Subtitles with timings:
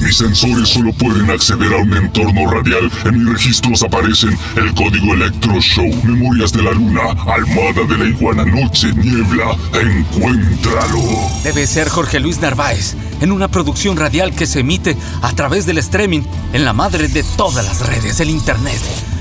[0.00, 2.90] Mis sensores solo pueden acceder a un entorno radial.
[3.04, 8.04] En mis registros aparecen el código Electro Show, Memorias de la Luna, Almada de la
[8.04, 9.56] Iguana, Noche, Niebla.
[9.74, 11.02] Encuéntralo.
[11.42, 15.78] Debe ser Jorge Luis Narváez, en una producción radial que se emite a través del
[15.78, 18.80] streaming en la madre de todas las redes, el Internet.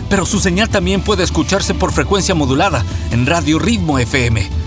[0.09, 4.66] Pero su señal también puede escucharse por frecuencia modulada en Radio Ritmo FM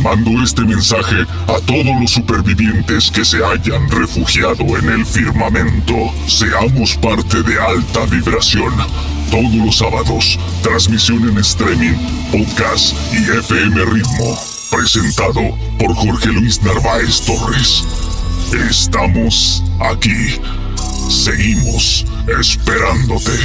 [0.00, 5.94] Mando este mensaje a todos los supervivientes que se hayan refugiado en el firmamento.
[6.26, 8.72] Seamos parte de alta vibración.
[9.30, 11.94] Todos los sábados, transmisión en streaming,
[12.30, 14.38] podcast y FM Ritmo.
[14.70, 17.84] Presentado por Jorge Luis Narváez Torres.
[18.68, 20.40] Estamos aquí.
[21.08, 23.38] Seguimos esperándote.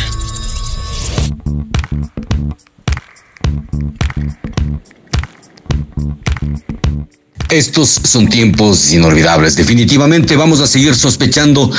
[7.49, 9.55] Estos son tiempos inolvidables.
[9.55, 11.71] Definitivamente vamos a seguir sospechando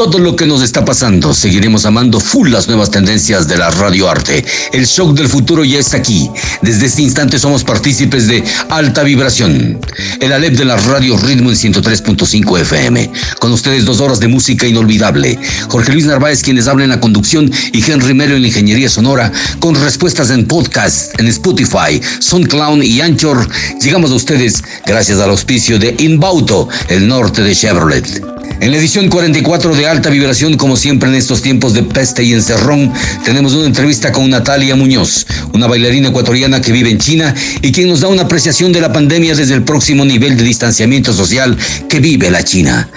[0.00, 1.34] todo lo que nos está pasando.
[1.34, 4.42] Seguiremos amando full las nuevas tendencias de la radio arte.
[4.72, 6.30] El shock del futuro ya está aquí.
[6.62, 9.78] Desde este instante somos partícipes de Alta Vibración,
[10.20, 13.12] el Alep de la radio Ritmo en 103.5 FM.
[13.40, 15.38] Con ustedes dos horas de música inolvidable.
[15.68, 19.30] Jorge Luis Narváez quienes habla en la conducción y Henry Melo en la ingeniería sonora
[19.58, 23.46] con respuestas en podcast, en Spotify, SoundCloud y Anchor.
[23.82, 28.40] Llegamos a ustedes gracias al auspicio de Inbauto, el norte de Chevrolet.
[28.60, 32.32] En la edición 44 de Alta Vibración, como siempre en estos tiempos de peste y
[32.32, 32.92] encerrón,
[33.24, 37.88] tenemos una entrevista con Natalia Muñoz, una bailarina ecuatoriana que vive en China y quien
[37.88, 41.56] nos da una apreciación de la pandemia desde el próximo nivel de distanciamiento social
[41.88, 42.88] que vive la China.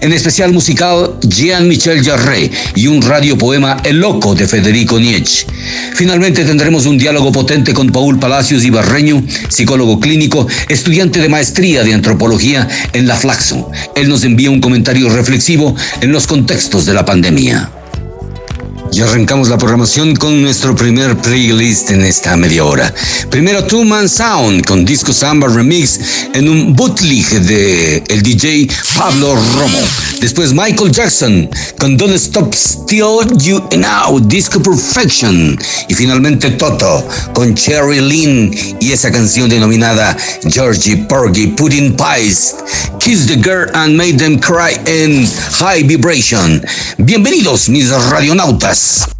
[0.00, 5.46] En especial musical, Jean-Michel Jarre y un radiopoema El Loco de Federico Nietzsche.
[5.94, 11.94] Finalmente tendremos un diálogo potente con Paul Palacios Ibarreño, psicólogo clínico, estudiante de maestría de
[11.94, 13.70] antropología en la Flaxo.
[13.94, 17.79] Él nos envía un comentario reflexivo en los contextos de la pandemia.
[18.92, 22.92] Y arrancamos la programación con nuestro primer playlist en esta media hora.
[23.30, 26.00] Primero Two Man Sound con Disco Samba Remix
[26.34, 29.78] en un bootleg de el DJ Pablo Romo.
[30.20, 35.56] Después Michael Jackson con Don't Stop Still You Now, Disco Perfection.
[35.88, 40.16] Y finalmente Toto con Cherry Lynn y esa canción denominada
[40.48, 42.56] Georgie Porgy Pudding Pies.
[42.98, 45.26] Kiss the Girl and Made Them Cry in
[45.60, 46.60] High Vibration.
[46.98, 48.79] Bienvenidos mis radionautas.
[48.80, 49.19] Yes.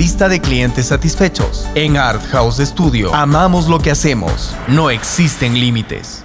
[0.01, 1.67] lista de clientes satisfechos.
[1.75, 4.55] En Art House Studio amamos lo que hacemos.
[4.67, 6.23] No existen límites.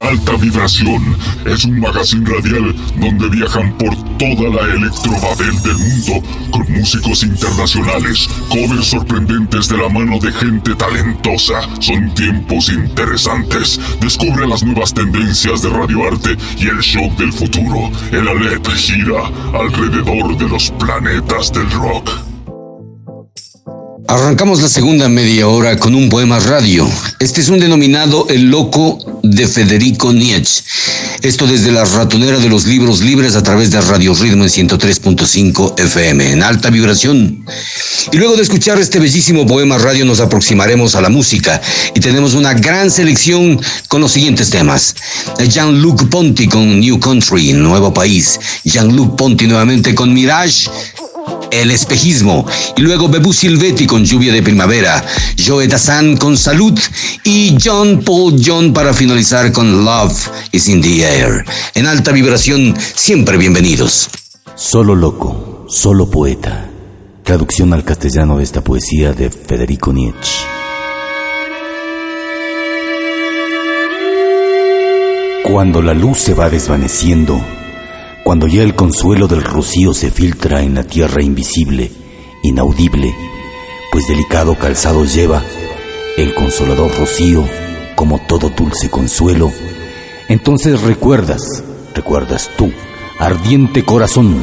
[0.00, 1.16] Alta Vibración
[1.46, 8.28] es un magazine radial donde viajan por toda la electrobabel del mundo con músicos internacionales,
[8.48, 11.60] covers sorprendentes de la mano de gente talentosa.
[11.78, 13.78] Son tiempos interesantes.
[14.00, 17.92] Descubre las nuevas tendencias de radioarte y el shock del futuro.
[18.10, 22.31] El Alep gira alrededor de los planetas del rock.
[24.08, 26.88] Arrancamos la segunda media hora con un poema radio.
[27.20, 30.64] Este es un denominado El Loco de Federico Nietzsche.
[31.22, 35.78] Esto desde la ratonera de los libros libres a través de Radio Ritmo en 103.5
[35.78, 37.44] FM, en alta vibración.
[38.10, 41.60] Y luego de escuchar este bellísimo poema radio nos aproximaremos a la música
[41.94, 44.96] y tenemos una gran selección con los siguientes temas.
[45.48, 48.40] Jean-Luc Ponty con New Country, Nuevo País.
[48.64, 50.68] Jean-Luc Ponty nuevamente con Mirage
[51.52, 55.04] el espejismo, y luego Bebu Silvetti con Lluvia de Primavera,
[55.38, 56.78] Joe Dassin con Salud
[57.24, 61.44] y John Paul John para finalizar con Love is in the Air.
[61.74, 64.08] En alta vibración, siempre bienvenidos.
[64.54, 66.68] Solo loco, solo poeta.
[67.22, 70.46] Traducción al castellano de esta poesía de Federico Nietzsche.
[75.44, 77.40] Cuando la luz se va desvaneciendo,
[78.24, 81.90] cuando ya el consuelo del rocío se filtra en la tierra invisible,
[82.42, 83.14] inaudible,
[83.90, 85.42] pues delicado calzado lleva
[86.16, 87.44] el consolador rocío
[87.96, 89.50] como todo dulce consuelo,
[90.28, 91.62] entonces recuerdas,
[91.94, 92.72] recuerdas tú,
[93.18, 94.36] ardiente corazón,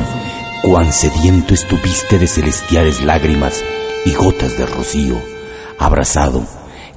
[0.63, 3.63] cuán sediento estuviste de celestiales lágrimas
[4.05, 5.15] y gotas de rocío,
[5.77, 6.45] abrazado,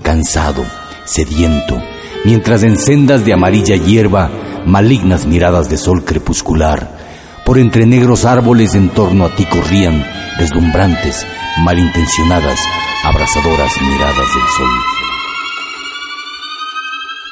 [0.03, 0.65] cansado,
[1.05, 1.81] sediento,
[2.25, 4.31] mientras en sendas de amarilla hierba
[4.67, 7.03] malignas miradas de sol crepuscular,
[7.45, 10.05] por entre negros árboles en torno a ti corrían
[10.39, 11.27] deslumbrantes,
[11.65, 12.59] malintencionadas,
[13.05, 14.71] abrasadoras miradas del sol.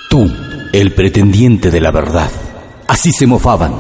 [0.09, 0.33] Tú,
[0.73, 2.31] el pretendiente de la verdad,
[2.89, 3.75] así se mofaban.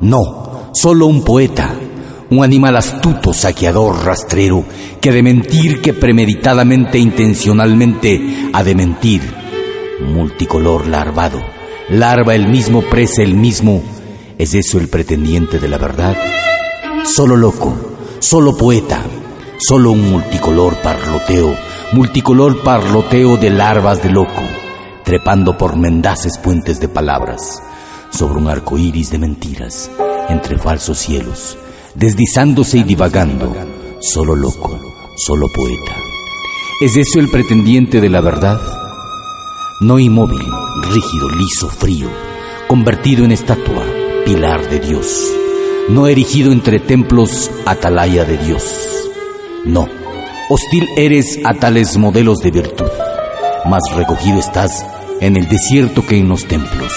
[0.00, 1.72] No, solo un poeta,
[2.30, 4.64] un animal astuto, saqueador, rastrero,
[5.00, 9.39] que de mentir, que premeditadamente, intencionalmente ha de mentir,
[10.00, 11.40] multicolor larvado
[11.90, 13.82] larva el mismo, presa el mismo.
[14.38, 16.16] ¿Es eso el pretendiente de la verdad?
[17.04, 17.74] Solo loco,
[18.20, 19.02] solo poeta,
[19.58, 21.54] solo un multicolor parloteo,
[21.92, 24.42] multicolor parloteo de larvas de loco,
[25.04, 27.60] trepando por mendaces puentes de palabras,
[28.10, 29.90] sobre un arco iris de mentiras,
[30.28, 31.58] entre falsos cielos,
[31.94, 33.52] deslizándose y divagando,
[34.00, 34.78] solo loco,
[35.16, 35.96] solo poeta.
[36.80, 38.79] ¿Es eso el pretendiente de la verdad?
[39.80, 40.46] No inmóvil,
[40.92, 42.08] rígido, liso, frío,
[42.68, 43.82] convertido en estatua,
[44.26, 45.26] pilar de Dios,
[45.88, 48.62] no erigido entre templos, atalaya de Dios.
[49.64, 49.88] No,
[50.50, 52.90] hostil eres a tales modelos de virtud,
[53.64, 54.84] más recogido estás
[55.20, 56.92] en el desierto que en los templos,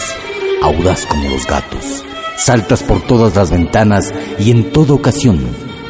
[0.61, 2.03] audaz como los gatos,
[2.37, 5.39] saltas por todas las ventanas y en toda ocasión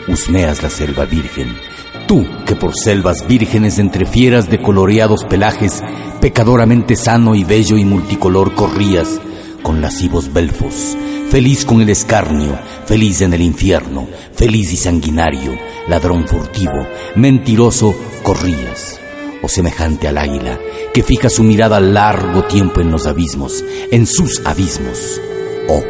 [0.08, 1.73] husmeas la selva virgen.
[2.08, 5.82] Tú, que por selvas vírgenes entre fieras de coloreados pelajes,
[6.20, 9.22] pecadoramente sano y bello y multicolor corrías,
[9.62, 10.97] con lascivos belfos,
[11.30, 16.86] feliz con el escarnio, feliz en el infierno, feliz y sanguinario, ladrón furtivo,
[17.16, 18.99] mentiroso, corrías,
[19.41, 20.60] o semejante al águila,
[20.93, 25.22] que fija su mirada largo tiempo en los abismos, en sus abismos,
[25.70, 25.82] o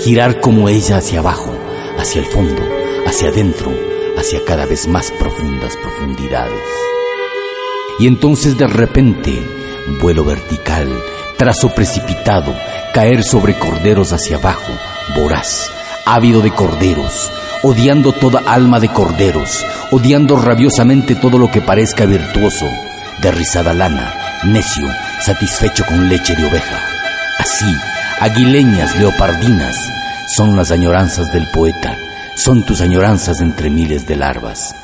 [0.00, 1.52] girar como ella hacia abajo,
[1.96, 2.62] hacia el fondo,
[3.06, 3.93] hacia adentro,
[4.24, 6.62] hacia cada vez más profundas profundidades.
[7.98, 9.46] Y entonces de repente,
[10.00, 10.88] vuelo vertical,
[11.36, 12.54] trazo precipitado,
[12.94, 14.72] caer sobre corderos hacia abajo,
[15.14, 15.70] voraz,
[16.06, 17.30] ávido de corderos,
[17.62, 22.66] odiando toda alma de corderos, odiando rabiosamente todo lo que parezca virtuoso,
[23.20, 24.88] de rizada lana, necio,
[25.20, 26.80] satisfecho con leche de oveja.
[27.38, 27.76] Así,
[28.20, 29.76] aguileñas, leopardinas,
[30.34, 31.98] son las añoranzas del poeta,
[32.34, 34.74] son tus añoranzas entre miles de larvas.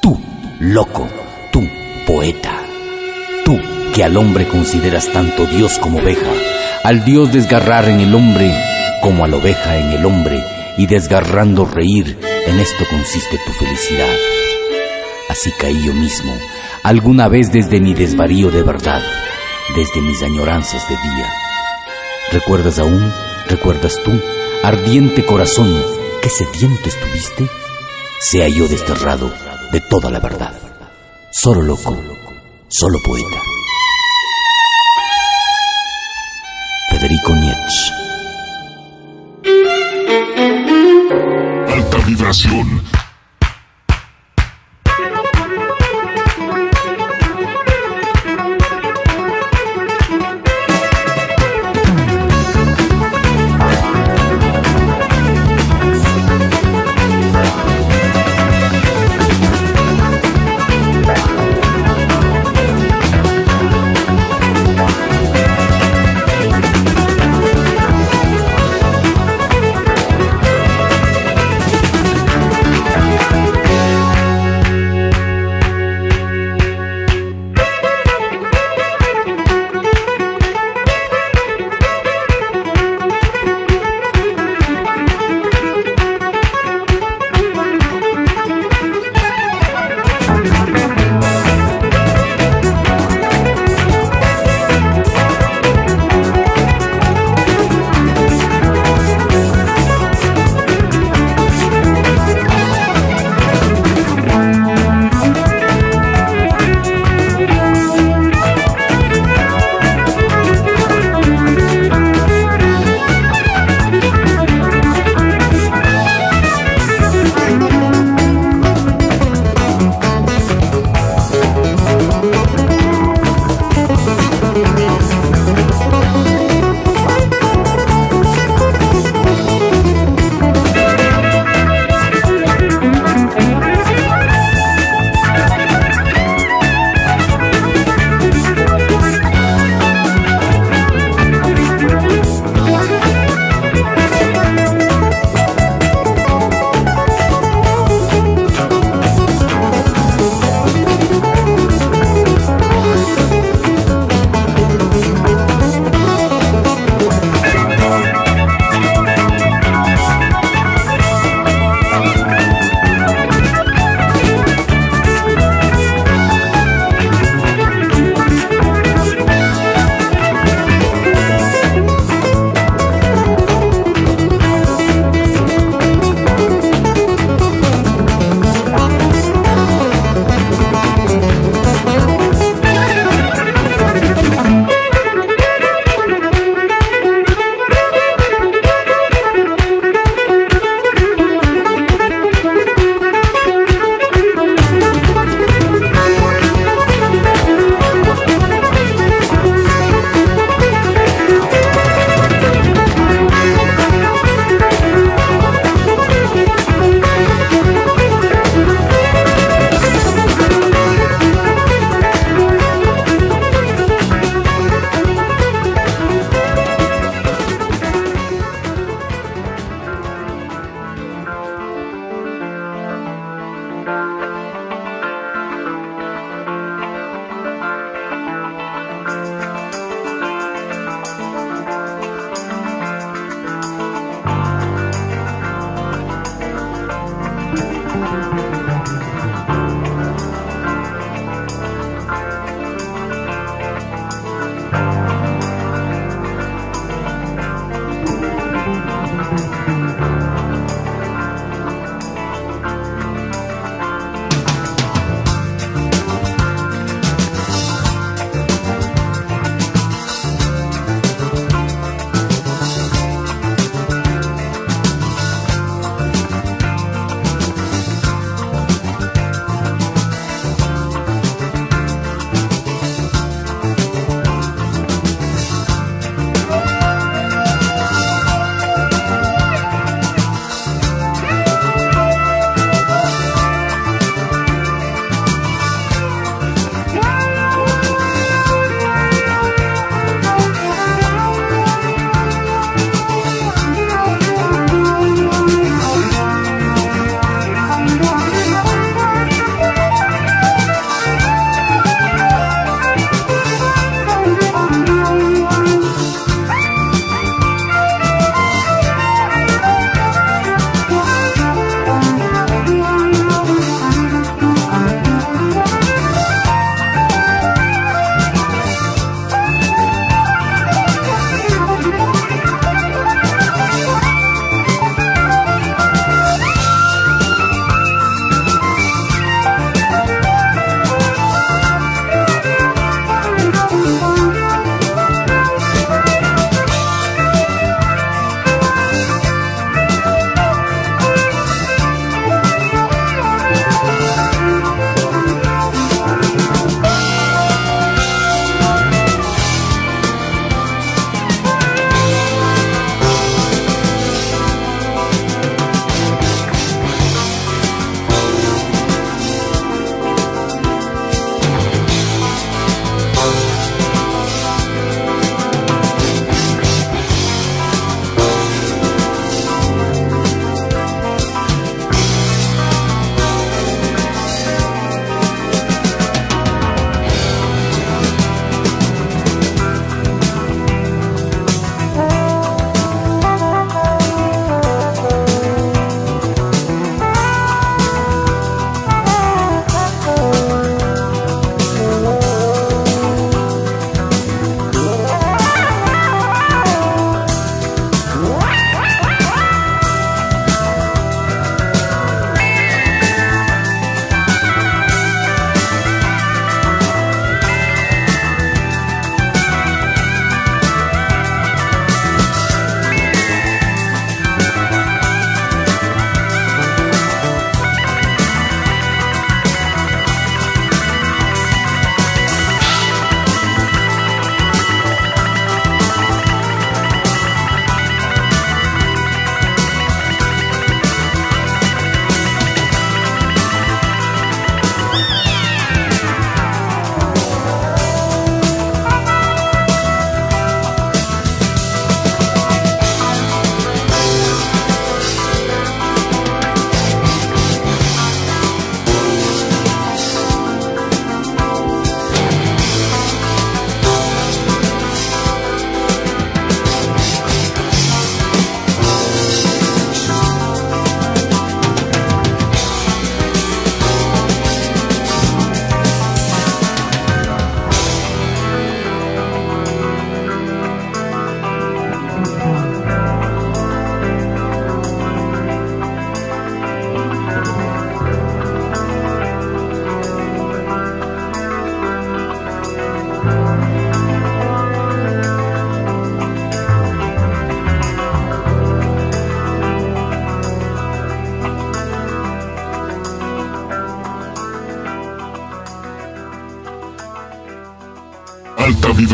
[0.00, 0.20] Tú,
[0.60, 1.08] loco,
[1.52, 1.66] tú,
[2.06, 2.62] poeta,
[3.44, 3.58] tú
[3.94, 6.30] que al hombre consideras tanto Dios como oveja,
[6.84, 8.54] al Dios desgarrar en el hombre
[9.02, 10.42] como a la oveja en el hombre
[10.76, 14.14] y desgarrando reír, en esto consiste tu felicidad.
[15.28, 16.32] Así caí yo mismo,
[16.82, 19.02] alguna vez desde mi desvarío de verdad,
[19.76, 21.32] desde mis añoranzas de día.
[22.32, 23.12] ¿Recuerdas aún,
[23.48, 24.12] recuerdas tú,
[24.62, 27.48] ardiente corazón, qué sediento estuviste?
[28.20, 29.32] Sea yo desterrado
[29.72, 30.54] de toda la verdad.
[31.30, 31.96] Solo loco,
[32.68, 33.40] solo poeta.
[36.90, 37.92] Federico Nietzsche.
[41.72, 42.89] Alta vibración.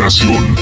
[0.07, 0.56] Alta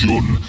[0.00, 0.47] Informationen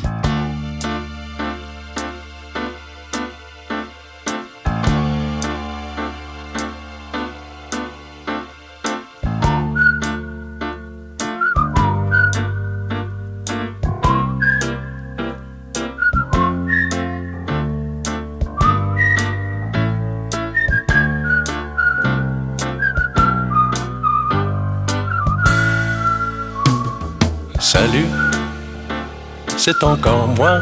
[29.69, 30.59] c'est encore moi.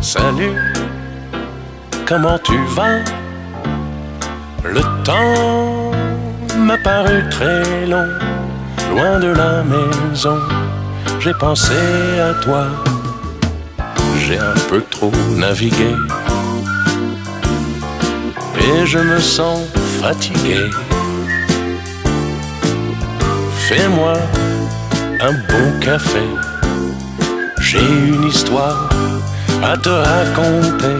[0.00, 0.56] Salut,
[2.06, 2.98] comment tu vas?
[4.64, 5.92] Le temps
[6.58, 8.08] m'a paru très long,
[8.90, 10.38] loin de la maison.
[11.20, 11.74] J'ai pensé
[12.20, 12.66] à toi,
[14.18, 15.94] j'ai un peu trop navigué.
[18.66, 19.60] Et je me sens
[20.00, 20.70] fatigué.
[23.68, 24.14] Fais-moi
[25.20, 26.26] un bon café.
[27.74, 28.88] J'ai une histoire
[29.60, 30.96] à te raconter.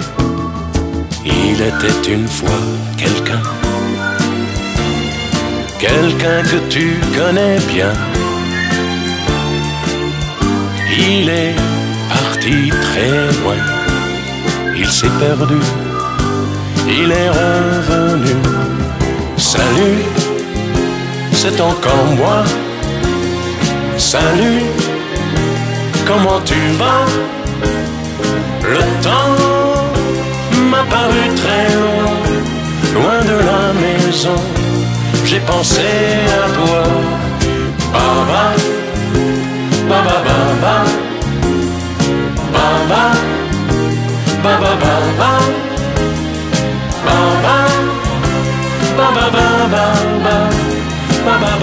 [1.24, 2.62] Il était une fois
[2.96, 3.42] quelqu'un,
[5.78, 7.92] quelqu'un que tu connais bien.
[10.98, 11.54] Il est
[12.08, 13.60] parti très loin,
[14.76, 15.60] il s'est perdu,
[16.88, 18.34] il est revenu.
[19.36, 20.02] Salut,
[21.32, 22.42] c'est encore moi
[23.96, 24.62] Salut,
[26.06, 27.06] comment tu vas
[28.62, 29.36] Le temps
[30.70, 32.12] m'a paru très long,
[32.94, 34.40] loin de la maison.
[35.24, 35.88] J'ai pensé
[36.42, 36.82] à toi.
[37.92, 38.44] Baba,
[39.88, 40.76] baba, baba,
[42.54, 43.04] baba,
[44.42, 45.32] baba, baba,
[47.06, 47.56] baba,
[48.96, 49.86] baba, baba,
[51.24, 51.62] baba,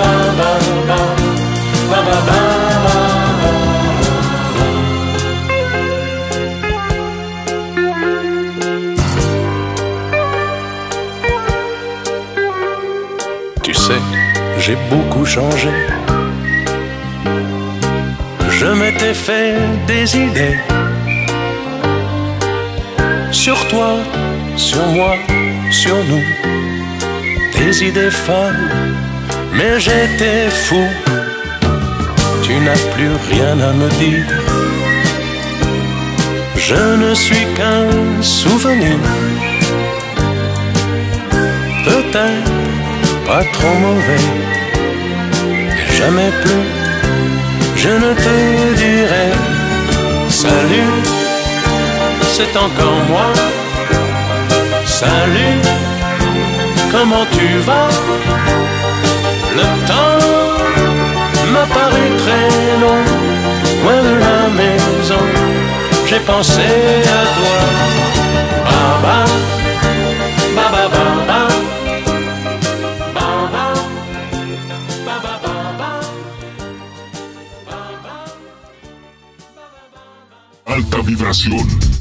[1.90, 2.71] baba, baba.
[2.71, 2.71] Tu
[14.72, 15.70] j'ai beaucoup changé.
[18.50, 19.56] Je m'étais fait
[19.86, 20.60] des idées
[23.32, 23.92] sur toi,
[24.56, 25.16] sur moi,
[25.72, 26.26] sur nous.
[27.58, 28.70] Des idées folles,
[29.58, 30.84] mais j'étais fou
[32.44, 34.28] tu n'as plus rien à me dire.
[36.58, 37.90] Je ne suis qu'un
[38.22, 39.00] souvenir,
[41.86, 42.52] peut-être
[43.28, 44.51] pas trop mauvais,
[46.00, 46.66] jamais plus
[47.76, 49.52] je ne te dirai
[50.32, 50.94] salut,
[52.24, 53.28] c'est encore moi.
[54.86, 55.60] Salut,
[56.92, 57.90] comment tu vas?
[59.58, 60.26] Le temps
[61.54, 62.50] m'a paru très
[62.84, 63.04] long,
[63.84, 65.24] loin de la maison.
[66.08, 66.70] J'ai pensé
[67.20, 67.58] à toi.
[68.66, 69.20] Baba,
[80.72, 82.01] Alta vibración.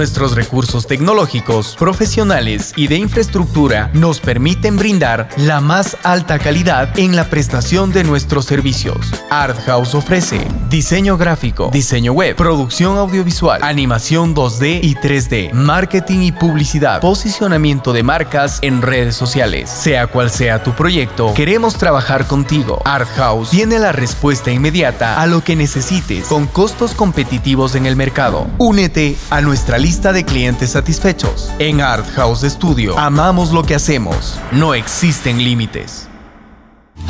[0.00, 7.16] Nuestros recursos tecnológicos, profesionales y de infraestructura nos permiten brindar la más alta calidad en
[7.16, 9.12] la prestación de nuestros servicios.
[9.28, 16.32] Art House ofrece diseño gráfico, diseño web, producción audiovisual, animación 2D y 3D, marketing y
[16.32, 19.68] publicidad, posicionamiento de marcas en redes sociales.
[19.68, 22.80] Sea cual sea tu proyecto, queremos trabajar contigo.
[22.84, 27.96] Art House tiene la respuesta inmediata a lo que necesites con costos competitivos en el
[27.96, 28.46] mercado.
[28.58, 31.50] Únete a nuestra lista de clientes satisfechos.
[31.58, 34.38] En Art House Studio amamos lo que hacemos.
[34.52, 36.09] No existen límites.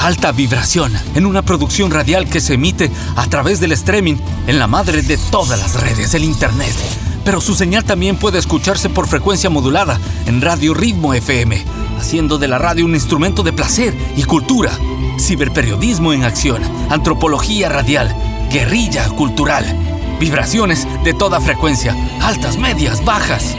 [0.01, 4.67] Alta vibración en una producción radial que se emite a través del streaming en la
[4.67, 6.75] madre de todas las redes, el Internet.
[7.25, 11.65] Pero su señal también puede escucharse por frecuencia modulada en Radio Ritmo FM,
[11.99, 14.73] haciendo de la radio un instrumento de placer y cultura.
[15.19, 18.15] Ciberperiodismo en acción, antropología radial,
[18.51, 19.65] guerrilla cultural
[20.21, 23.57] Vibraciones de toda frecuencia, altas, medias, bajas.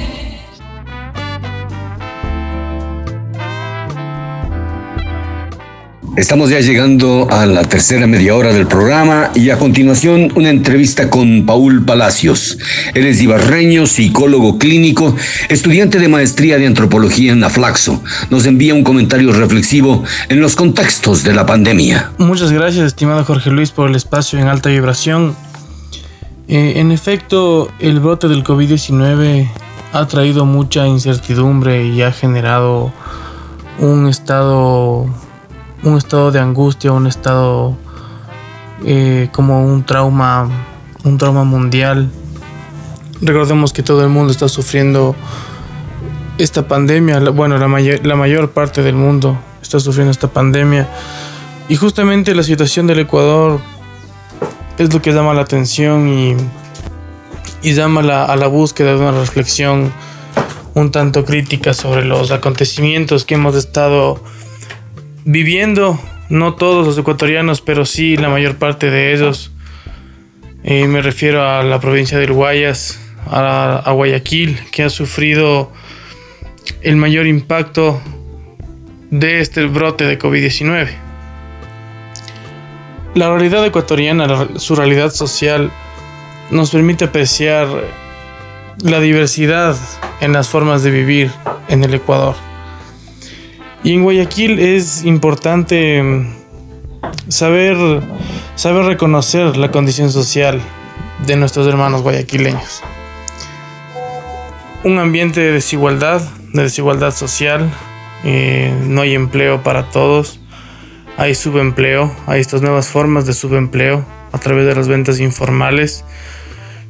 [6.18, 11.10] Estamos ya llegando a la tercera media hora del programa y a continuación una entrevista
[11.10, 12.58] con Paul Palacios.
[12.94, 15.16] Él es ibarreño, psicólogo clínico,
[15.48, 18.04] estudiante de maestría de antropología en Aflaxo.
[18.30, 22.12] Nos envía un comentario reflexivo en los contextos de la pandemia.
[22.18, 25.34] Muchas gracias, estimado Jorge Luis, por el espacio en alta vibración.
[26.50, 29.50] Eh, en efecto, el brote del COVID-19
[29.94, 32.92] ha traído mucha incertidumbre y ha generado
[33.80, 35.08] un estado,
[35.84, 37.78] un estado de angustia, un estado
[38.86, 40.50] eh, como un trauma,
[41.04, 42.10] un trauma mundial.
[43.22, 45.16] Recordemos que todo el mundo está sufriendo
[46.38, 50.90] esta pandemia, bueno, la la mayor parte del mundo está sufriendo esta pandemia.
[51.70, 53.62] Y justamente la situación del Ecuador
[54.78, 56.36] es lo que llama la atención y,
[57.64, 59.94] llama a la búsqueda de una reflexión
[60.74, 64.22] un tanto crítica sobre los acontecimientos que hemos estado
[65.26, 66.00] viviendo,
[66.30, 69.52] no todos los ecuatorianos, pero sí la mayor parte de ellos.
[70.64, 75.72] Eh, me refiero a la provincia del Guayas, a Guayaquil, que ha sufrido
[76.82, 78.02] el mayor impacto
[79.12, 80.90] de este brote de COVID-19.
[83.14, 85.70] La realidad ecuatoriana, su realidad social,
[86.50, 87.68] nos permite apreciar
[88.82, 89.76] la diversidad
[90.22, 91.32] en las formas de vivir
[91.68, 92.36] en el Ecuador.
[93.84, 96.28] Y en Guayaquil es importante mm,
[97.30, 98.02] saber,
[98.56, 100.62] saber reconocer la condición social
[101.26, 102.82] de nuestros hermanos guayaquileños.
[104.84, 106.22] Un ambiente de desigualdad,
[106.54, 107.70] de desigualdad social,
[108.24, 110.40] eh, no hay empleo para todos,
[111.18, 116.04] hay subempleo, hay estas nuevas formas de subempleo a través de las ventas informales,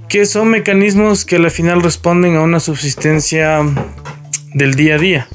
[0.10, 3.62] que son mecanismos que al final responden a una subsistencia
[4.54, 5.28] del día a día.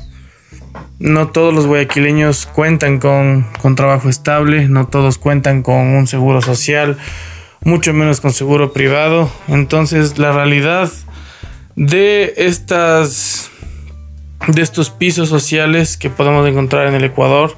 [0.99, 6.41] No todos los guayaquileños cuentan con, con trabajo estable, no todos cuentan con un seguro
[6.41, 6.97] social,
[7.65, 9.31] mucho menos con seguro privado.
[9.49, 10.91] Entonces la realidad
[11.75, 13.51] de estas
[14.49, 17.55] de estos pisos sociales que podemos encontrar en el Ecuador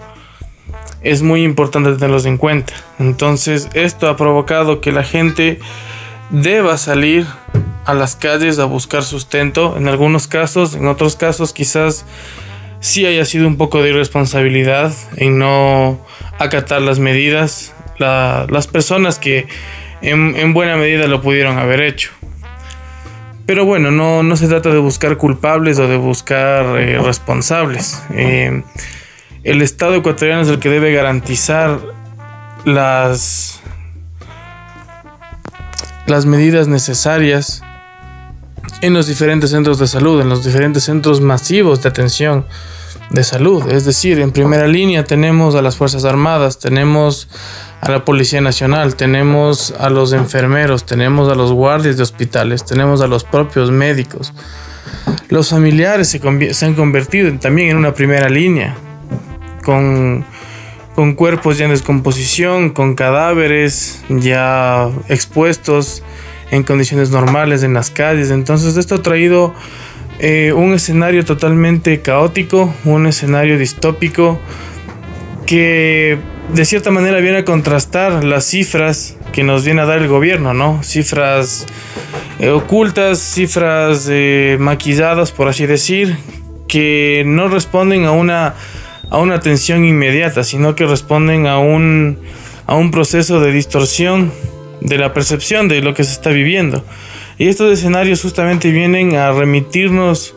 [1.03, 2.73] es muy importante tenerlos en cuenta.
[2.99, 5.61] Entonces esto ha provocado que la gente
[6.31, 7.27] deba salir
[7.85, 9.77] a las calles a buscar sustento.
[9.77, 12.05] En algunos casos, en otros casos quizás
[12.81, 16.05] sí haya sido un poco de irresponsabilidad en no
[16.39, 17.75] acatar las medidas.
[17.99, 19.47] las personas que
[20.03, 22.11] en, buena medida lo pudieron haber hecho.
[23.47, 28.03] Pero bueno, no, no se trata de buscar culpables o de buscar eh, responsables.
[28.15, 28.63] Eh,
[29.43, 31.81] el Estado ecuatoriano es el que debe garantizar
[32.65, 33.63] las,
[36.07, 37.63] las medidas necesarias
[38.81, 42.47] en los diferentes centros de salud, en los diferentes centros masivos de atención
[43.11, 43.71] de salud.
[43.71, 47.29] Es decir, en primera línea tenemos a las Fuerzas Armadas, tenemos
[47.81, 53.01] a la Policía Nacional, tenemos a los enfermeros, tenemos a los guardias de hospitales, tenemos
[53.01, 54.33] a los propios médicos.
[55.29, 58.77] Los familiares se, han convertido también en una primera línea,
[59.65, 60.25] con,
[60.95, 66.03] con cuerpos ya en descomposición, con cadáveres ya expuestos
[66.51, 68.31] en condiciones normales en las calles.
[68.31, 69.55] Entonces esto ha traído
[70.19, 74.41] eh, un escenario totalmente caótico, un escenario distópico
[75.47, 76.19] que
[76.53, 80.55] de cierta manera viene a contrastar las cifras que nos viene a dar el gobierno,
[80.55, 80.83] ¿no?
[80.83, 81.67] Cifras
[82.39, 86.17] eh, ocultas, cifras eh, maquilladas, por así decir,
[86.67, 88.55] que no responden a una,
[89.11, 92.19] a una atención inmediata, sino que responden a un,
[92.67, 94.33] a un proceso de distorsión
[94.81, 96.85] de la percepción de lo que se está viviendo.
[97.39, 100.35] Y estos escenarios justamente vienen a remitirnos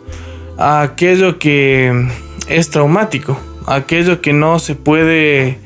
[0.57, 2.07] a aquello que
[2.47, 5.57] es traumático, aquello que no se puede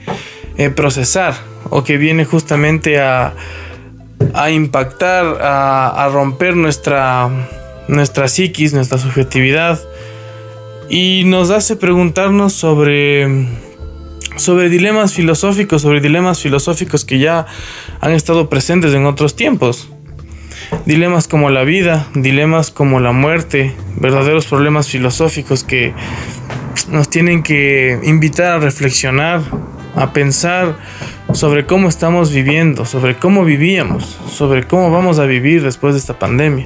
[0.58, 1.36] eh, procesar
[1.70, 3.34] o que viene justamente a,
[4.34, 7.30] a impactar, a, romper nuestra,
[7.88, 9.80] nuestra psiquis, nuestra subjetividad
[10.90, 13.48] y nos hace preguntarnos sobre,
[14.36, 17.46] sobre dilemas filosóficos, sobre dilemas filosóficos que ya
[18.02, 19.90] han estado presentes en otros tiempos.
[20.86, 25.94] Dilemas como la vida, dilemas como la muerte, verdaderos problemas filosóficos que
[26.90, 29.42] nos tienen que invitar a reflexionar,
[29.96, 30.76] a pensar
[31.34, 36.20] sobre cómo estamos viviendo, sobre cómo vivíamos, sobre cómo vamos a vivir después de esta
[36.20, 36.66] pandemia.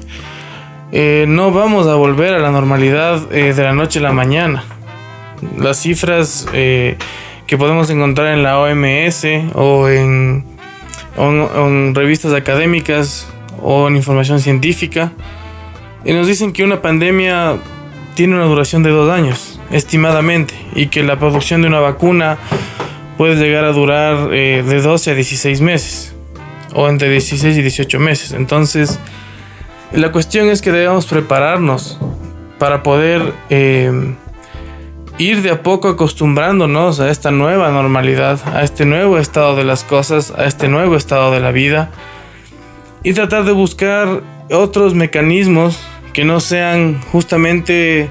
[0.92, 4.64] Eh, no vamos a volver a la normalidad eh, de la noche a la mañana.
[5.58, 6.98] Las cifras eh,
[7.50, 9.26] que podemos encontrar en la OMS
[9.56, 10.46] o en,
[11.18, 13.28] en revistas académicas
[13.60, 15.12] o en información científica
[16.06, 17.58] y nos dicen que una pandemia
[18.14, 22.38] tiene una duración de dos años, estimadamente, y que la producción de una vacuna
[23.18, 26.14] puede llegar a durar eh, de 12 a 16 meses
[26.76, 28.32] o entre 16 y 18 meses.
[28.34, 29.00] Entonces,
[29.92, 32.00] la cuestión es que debemos prepararnos
[32.60, 34.14] para poder eh,
[35.20, 39.84] ir de a poco acostumbrándonos a esta nueva normalidad, a este nuevo estado de las
[39.84, 41.92] cosas, a este nuevo estado de la vida
[43.04, 45.80] y tratar de buscar otros mecanismos
[46.14, 48.10] que no sean justamente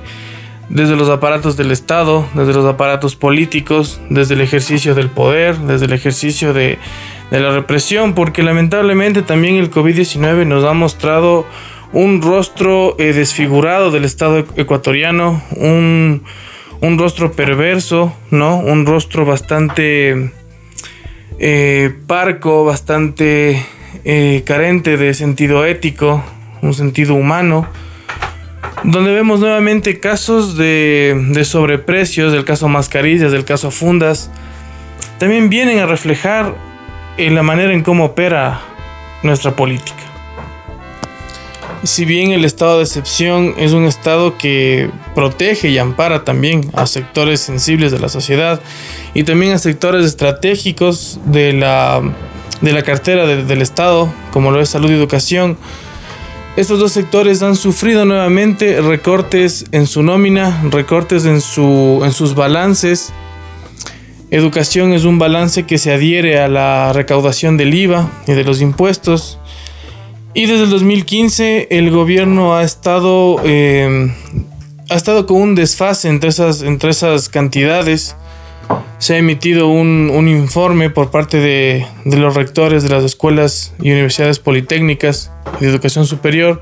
[0.69, 5.87] desde los aparatos del Estado, desde los aparatos políticos, desde el ejercicio del poder, desde
[5.87, 6.79] el ejercicio de,
[7.31, 11.47] la represión, porque lamentablemente también el COVID-19 nos ha mostrado
[11.93, 16.23] un rostro eh, desfigurado del Estado ecuatoriano, un,
[16.81, 18.59] rostro perverso, ¿no?
[18.59, 20.31] Un rostro bastante
[21.39, 23.65] eh, parco, bastante
[24.05, 26.23] eh, carente de sentido ético,
[26.63, 27.67] un sentido humano
[28.85, 34.31] donde vemos nuevamente casos de, sobreprecios, del caso mascarillas, del caso fundas,
[35.19, 36.55] también vienen a reflejar
[37.17, 38.61] en la manera en cómo opera
[39.23, 40.08] nuestra política.
[41.85, 46.87] Si bien el estado de excepción es un estado que protege y ampara también a
[46.87, 48.61] sectores sensibles de la sociedad
[49.15, 52.03] y también a sectores estratégicos de la,
[52.61, 55.57] de la cartera del estado, como lo es salud y educación,
[56.59, 62.35] estos dos sectores han sufrido nuevamente recortes en su nómina, recortes en, su, en sus
[62.35, 63.13] balances.
[64.33, 68.61] Educación es un balance que se adhiere a la recaudación del IVA y de los
[68.61, 69.39] impuestos.
[70.35, 74.13] Y desde el 2015 el gobierno ha estado, eh,
[74.91, 78.17] ha estado con un desfase entre esas, entre esas cantidades
[78.99, 84.41] se ha emitido un, informe por parte de, los rectores de las escuelas y universidades
[84.41, 86.61] politécnicas de educación superior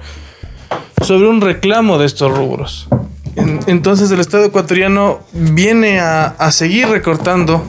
[1.03, 2.89] sobre un reclamo de estos rubros.
[3.67, 7.64] entonces el Estado ecuatoriano viene a, seguir recortando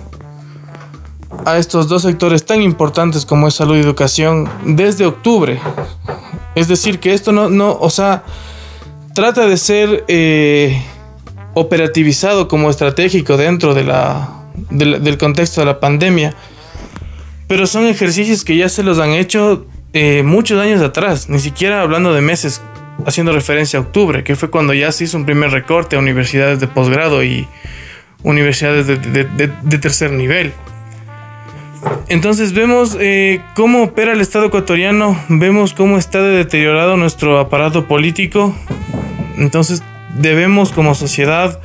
[1.46, 5.60] a estos dos sectores tan importantes como es salud y educación desde octubre.
[6.56, 8.24] Es decir, que esto no, no o sea,
[9.14, 10.82] trata de ser eh,
[11.54, 14.30] operativizado como estratégico dentro de la,
[14.70, 16.36] del, contexto de la pandemia.
[17.48, 21.82] Pero son ejercicios que ya se los han hecho eh, muchos años atrás, ni siquiera
[21.82, 22.62] hablando de meses,
[23.06, 26.60] haciendo referencia a octubre, que fue cuando ya se hizo un primer recorte a universidades
[26.60, 27.48] de posgrado y
[28.24, 30.54] universidades de, tercer nivel.
[32.08, 38.56] Entonces vemos eh, cómo opera el Estado ecuatoriano, vemos cómo está deteriorado nuestro aparato político.
[39.38, 39.84] Entonces
[40.18, 41.60] debemos como sociedad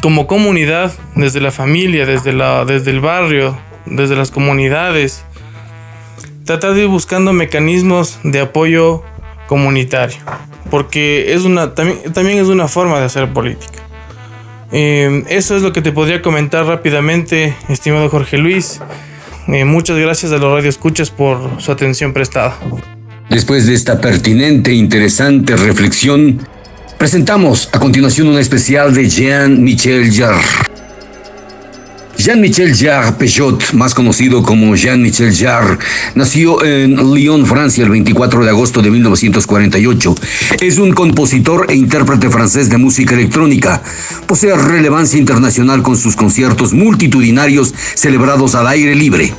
[0.00, 3.56] como comunidad, desde la familia, desde, la, desde el barrio,
[3.86, 5.24] desde las comunidades,
[6.44, 9.02] tratar de ir buscando mecanismos de apoyo
[9.46, 10.18] comunitario,
[10.70, 13.80] porque es una, también, también es una forma de hacer política.
[14.72, 18.80] Eh, eso es lo que te podría comentar rápidamente, estimado Jorge Luis.
[19.48, 22.56] Eh, muchas gracias a los radioescuchas por su atención prestada.
[23.28, 26.46] Después de esta pertinente e interesante reflexión,
[26.98, 30.71] presentamos a continuación un especial de Jean-Michel Jarre.
[32.22, 35.78] Jean-Michel Jarre Peugeot, más conocido como Jean-Michel Jarre,
[36.14, 40.14] nació en Lyon, Francia, el 24 de agosto de 1948.
[40.60, 43.82] Es un compositor e intérprete francés de música electrónica.
[44.28, 49.34] Posee relevancia internacional con sus conciertos multitudinarios celebrados al aire libre.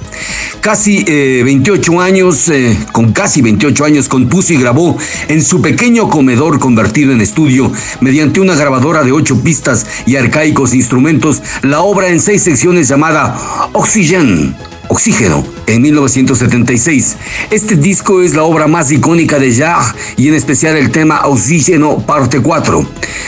[0.59, 4.97] Casi 28 eh, años, eh, con casi 28 años, compuso y grabó
[5.29, 10.73] en su pequeño comedor convertido en estudio, mediante una grabadora de ocho pistas y arcaicos
[10.73, 13.37] instrumentos, la obra en seis secciones llamada
[13.73, 14.55] Oxygen,
[14.87, 17.15] Oxígeno, en 1976.
[17.51, 21.99] Este disco es la obra más icónica de Jarre y en especial el tema Oxígeno
[21.99, 22.85] parte 4.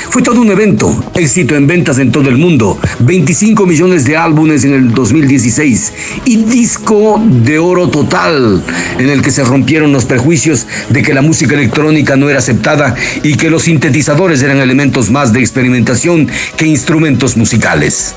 [0.10, 4.64] Fue todo un evento, éxito en ventas en todo el mundo, 25 millones de álbumes
[4.64, 5.94] en el 2016
[6.26, 8.64] y disco de oro total
[8.98, 12.96] en el que se rompieron los prejuicios de que la música electrónica no era aceptada
[13.24, 16.28] y que los sintetizadores eran elementos más de experimentación
[16.58, 18.16] que instrumentos musicales.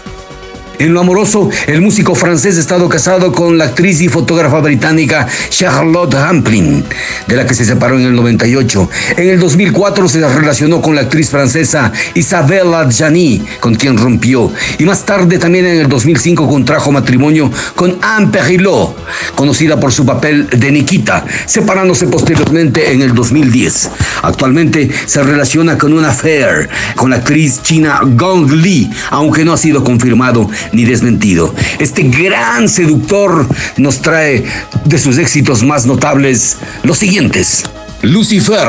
[0.79, 5.27] En lo amoroso, el músico francés ha estado casado con la actriz y fotógrafa británica
[5.51, 6.85] Charlotte Rampling,
[7.27, 8.89] de la que se separó en el 98.
[9.17, 14.53] En el 2004 se relacionó con la actriz francesa Isabella Gianni, con quien rompió.
[14.79, 18.97] Y más tarde, también en el 2005, contrajo matrimonio con Anne Perilot,
[19.35, 23.91] conocida por su papel de Nikita, separándose posteriormente en el 2010.
[24.23, 29.57] Actualmente se relaciona con una affair con la actriz china Gong Li, aunque no ha
[29.57, 31.55] sido confirmado ni desmentido.
[31.79, 33.47] Este gran seductor
[33.77, 34.45] nos trae
[34.85, 37.65] de sus éxitos más notables los siguientes.
[38.03, 38.69] Lucifer,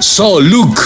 [0.00, 0.80] So Luke,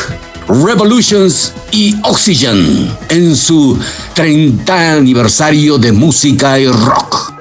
[0.48, 3.78] Revolutions y Oxygen en su
[4.14, 7.37] 30 aniversario de música y rock.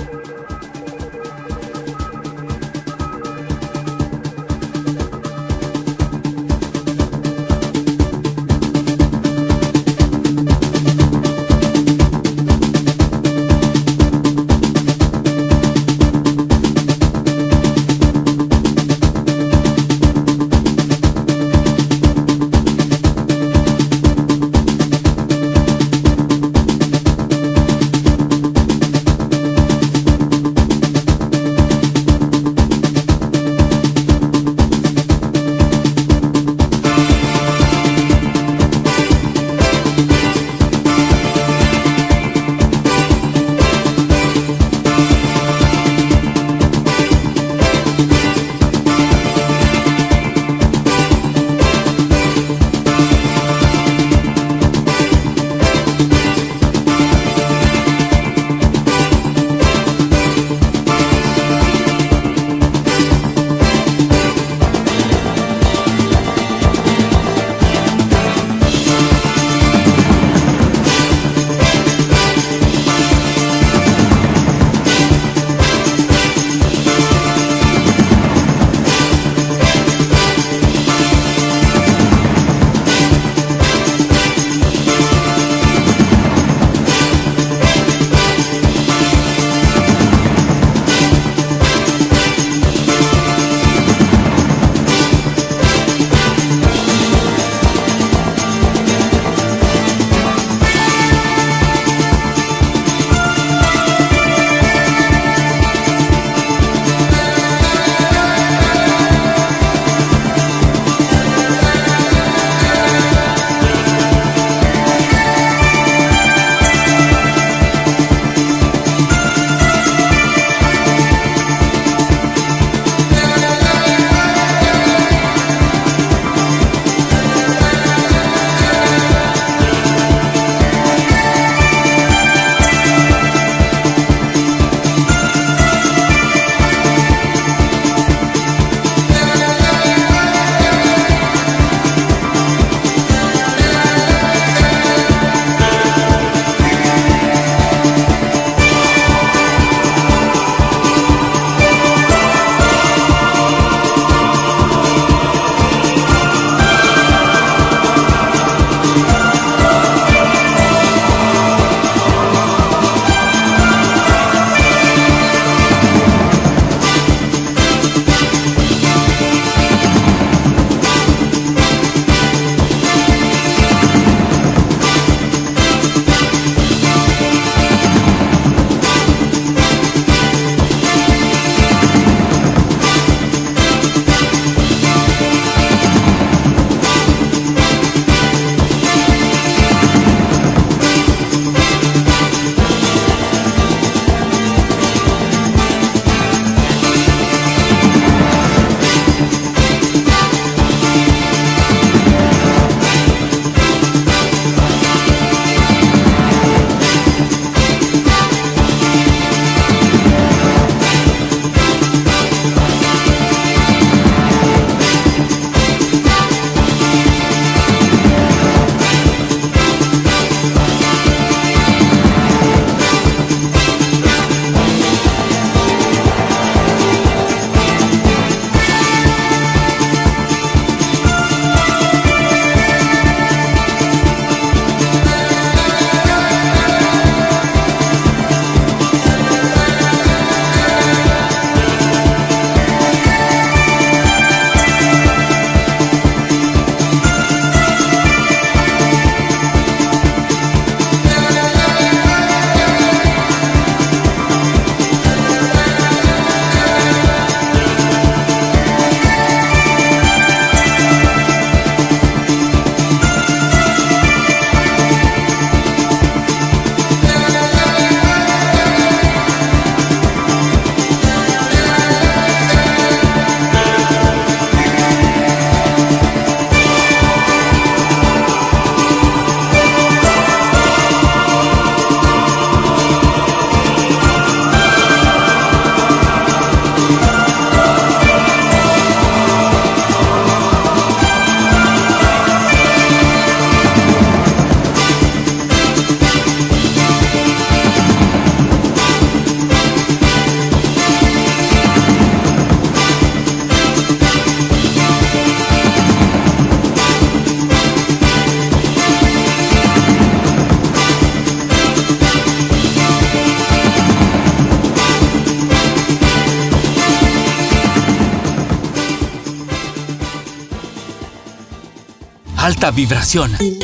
[322.78, 323.57] Vibración.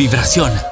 [0.00, 0.69] Vibración.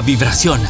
[0.00, 0.69] Vibración.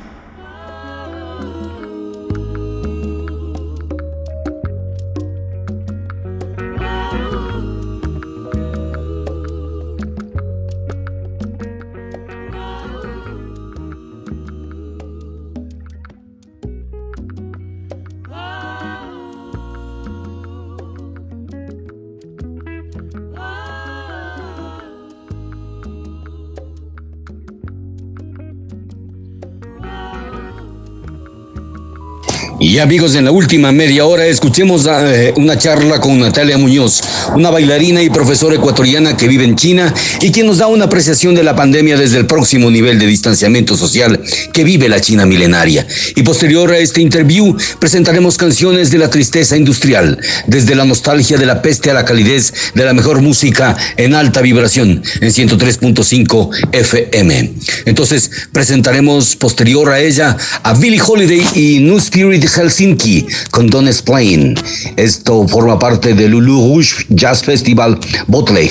[32.71, 37.01] Y amigos, en la última media hora escuchemos eh, una charla con Natalia Muñoz,
[37.35, 41.35] una bailarina y profesora ecuatoriana que vive en China y quien nos da una apreciación
[41.35, 44.21] de la pandemia desde el próximo nivel de distanciamiento social
[44.53, 45.85] que vive la China milenaria.
[46.15, 50.17] Y posterior a este interview presentaremos canciones de la tristeza industrial,
[50.47, 54.39] desde la nostalgia de la peste a la calidez de la mejor música en alta
[54.39, 57.53] vibración en 103.5 FM.
[57.83, 64.55] Entonces presentaremos posterior a ella a Billie Holiday y New Spirit Helsinki con Don Explain.
[64.95, 68.69] Esto forma parte de Lulu Rouge Jazz Festival Botley.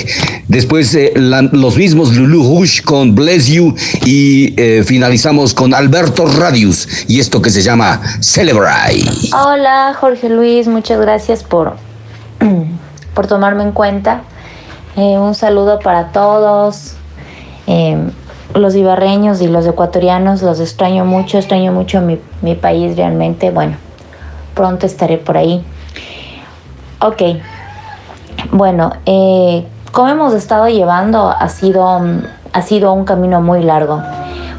[0.49, 6.89] Después eh, los mismos Lulu Rouge con Bless You y eh, finalizamos con Alberto Radius
[7.09, 9.05] y esto que se llama Celebrate.
[9.33, 11.77] Hola Jorge Luis, muchas gracias por,
[13.15, 14.23] por tomarme en cuenta.
[14.97, 16.95] Eh, un saludo para todos.
[18.55, 23.51] Los ibarreños y los ecuatorianos los extraño mucho, extraño mucho mi, mi país realmente.
[23.51, 23.77] Bueno,
[24.55, 25.65] pronto estaré por ahí.
[27.01, 27.23] Ok,
[28.53, 32.01] bueno, eh, como hemos estado llevando, ha sido,
[32.53, 34.03] ha sido un camino muy largo.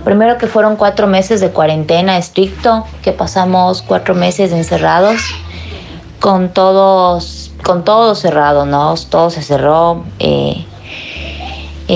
[0.03, 5.21] Primero que fueron cuatro meses de cuarentena estricto, que pasamos cuatro meses encerrados,
[6.19, 8.95] con todos, con todo cerrado, ¿no?
[9.09, 10.03] Todo se cerró.
[10.19, 10.65] Eh,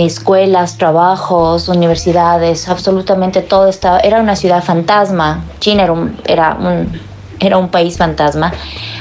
[0.04, 7.00] escuelas, trabajos, universidades, absolutamente todo estaba, era una ciudad fantasma, China era un, era un,
[7.40, 8.52] era un país fantasma.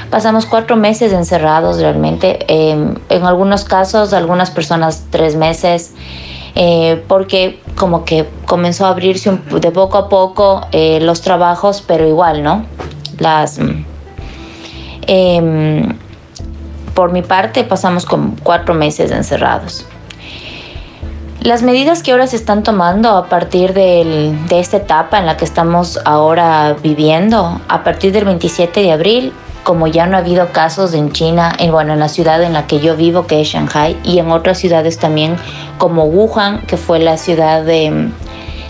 [0.09, 5.93] Pasamos cuatro meses encerrados realmente, eh, en algunos casos, algunas personas tres meses,
[6.55, 11.83] eh, porque como que comenzó a abrirse un, de poco a poco eh, los trabajos,
[11.85, 12.65] pero igual, ¿no?
[13.19, 13.59] Las...
[15.07, 15.93] Eh,
[16.93, 19.85] por mi parte pasamos con cuatro meses encerrados.
[21.45, 25.45] Las medidas que ahora se están tomando a partir de esta etapa en la que
[25.45, 29.31] estamos ahora viviendo, a partir del 27 de abril,
[29.61, 32.65] como ya no ha habido casos en China, en, bueno, en la ciudad en la
[32.65, 35.35] que yo vivo, que es Shanghai, y en otras ciudades también,
[35.77, 38.09] como Wuhan, que fue la ciudad de,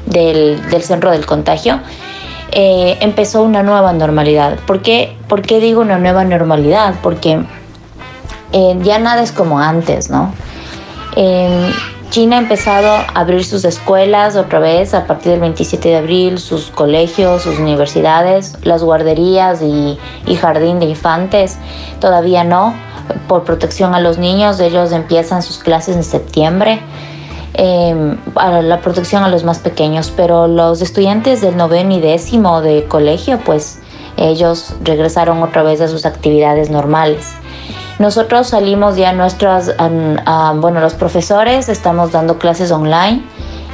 [0.05, 1.79] del, del, centro del contagio,
[2.51, 4.59] eh, empezó una nueva normalidad.
[4.67, 6.95] ¿Por qué, ¿Por qué digo una nueva normalidad?
[7.01, 7.41] Porque
[8.51, 10.33] eh, ya nada es como antes, ¿no?
[11.15, 11.71] Eh,
[12.09, 16.39] China ha empezado a abrir sus escuelas otra vez a partir del 27 de abril,
[16.39, 21.57] sus colegios, sus universidades, las guarderías y, y jardín de infantes.
[21.99, 22.73] Todavía no,
[23.27, 26.81] por protección a los niños, ellos empiezan sus clases en septiembre.
[27.57, 32.61] Eh, para la protección a los más pequeños, pero los estudiantes del noveno y décimo
[32.61, 33.79] de colegio, pues
[34.17, 37.33] ellos regresaron otra vez a sus actividades normales.
[37.97, 43.23] Nosotros salimos ya nuestras, bueno, los profesores estamos dando clases online.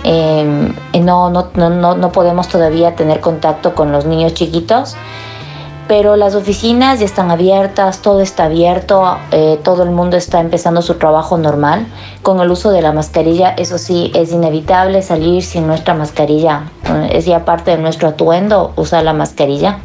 [0.04, 4.96] Eh, no, no, no, no podemos todavía tener contacto con los niños chiquitos,
[5.88, 10.84] pero las oficinas ya están abiertas, todo está abierto, eh, todo el mundo está empezando
[10.84, 11.88] su trabajo normal.
[12.22, 16.70] Con el uso de la mascarilla, eso sí, es inevitable salir sin nuestra mascarilla.
[17.10, 19.80] Es ya parte de nuestro atuendo usar la mascarilla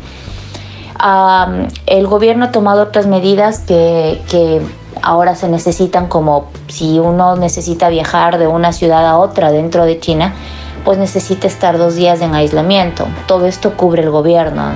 [1.86, 4.62] el gobierno ha tomado otras medidas que,
[5.02, 10.00] ahora se necesitan como si uno necesita viajar de una ciudad a otra dentro de
[10.00, 10.34] China,
[10.84, 13.06] pues necesita estar dos días en aislamiento.
[13.26, 14.72] Todo esto cubre el gobierno.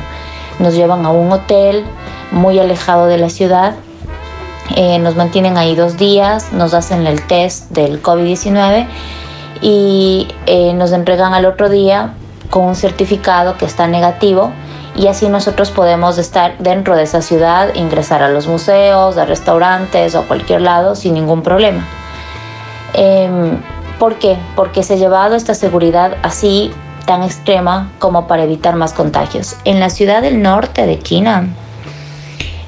[0.59, 1.85] Nos llevan a un hotel
[2.31, 3.75] muy alejado de la ciudad,
[4.77, 8.87] eh, nos mantienen ahí dos días, nos hacen el test del COVID-19
[9.63, 12.15] y eh, nos entregan al otro día
[12.51, 14.53] con un certificado que está negativo
[15.01, 20.15] y así nosotros podemos estar dentro de esa ciudad, ingresar a los museos, a restaurantes
[20.15, 21.89] o a cualquier lado sin ningún problema.
[22.93, 23.59] Em,
[23.99, 24.37] ¿Por qué?
[24.57, 26.71] Porque se ha llevado esta seguridad así
[27.07, 29.57] tan extrema como para evitar más contagios.
[29.65, 31.49] En la ciudad del norte de China,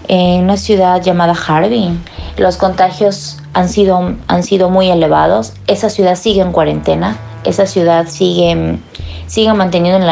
[0.08, 2.02] en una ciudad llamada Harbin,
[2.38, 5.52] los contagios han sido, han sido muy elevados.
[5.66, 8.78] Esa ciudad sigue en cuarentena, esa ciudad sigue
[9.26, 10.06] sigan manteniendo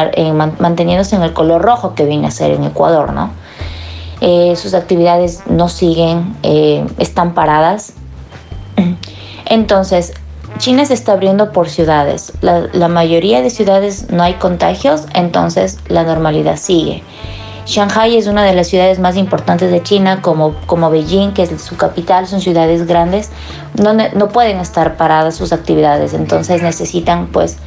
[0.58, 3.30] manteniéndose en el color rojo que viene a ser en Ecuador, ¿no?
[4.20, 7.94] Eh, sus actividades no siguen, eh, están paradas.
[9.46, 10.12] Entonces,
[10.58, 12.32] China se está abriendo por ciudades.
[12.42, 17.02] la, mayoría de ciudades no hay contagios, entonces la normalidad sigue.
[17.70, 21.62] Shanghai es una de las ciudades más importantes de China, como, como Beijing, que es
[21.62, 23.30] su capital, son ciudades grandes,
[23.74, 27.58] donde no pueden estar paradas sus actividades, entonces necesitan pues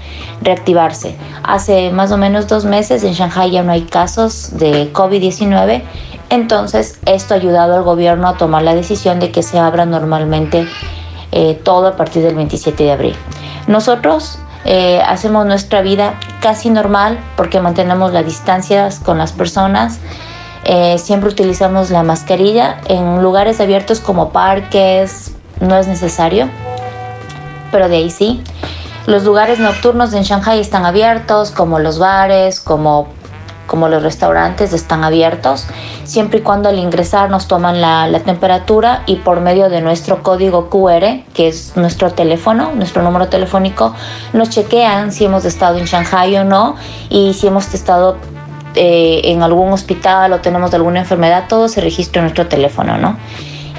[0.42, 1.16] reactivarse.
[1.44, 5.82] Hace más o menos dos meses en Shanghai ya no hay casos de COVID-19,
[6.30, 10.68] entonces esto ha ayudado al gobierno a tomar la decisión de que se abra normalmente
[11.32, 13.16] eh, todo a partir del 27 de abril.
[13.68, 20.00] Nosotros eh, hacemos nuestra vida casi normal porque mantenemos las distancias con las personas.
[20.64, 26.50] Eh, siempre utilizamos la mascarilla en lugares abiertos como parques, no es necesario,
[27.72, 28.42] pero de ahí sí.
[29.06, 33.10] Los lugares nocturnos en Shanghai están abiertos, como los bares, como
[33.68, 35.68] como los restaurantes están abiertos,
[36.04, 40.70] siempre y cuando al ingresar nos toman la, temperatura y por medio de nuestro código
[40.70, 43.94] QR, que es nuestro teléfono, nuestro número telefónico,
[44.34, 46.76] nos chequean si hemos estado en Shanghai o no
[47.10, 48.18] y si hemos estado
[48.76, 53.18] eh, en algún hospital o tenemos alguna enfermedad, todo se registra en nuestro teléfono, ¿no?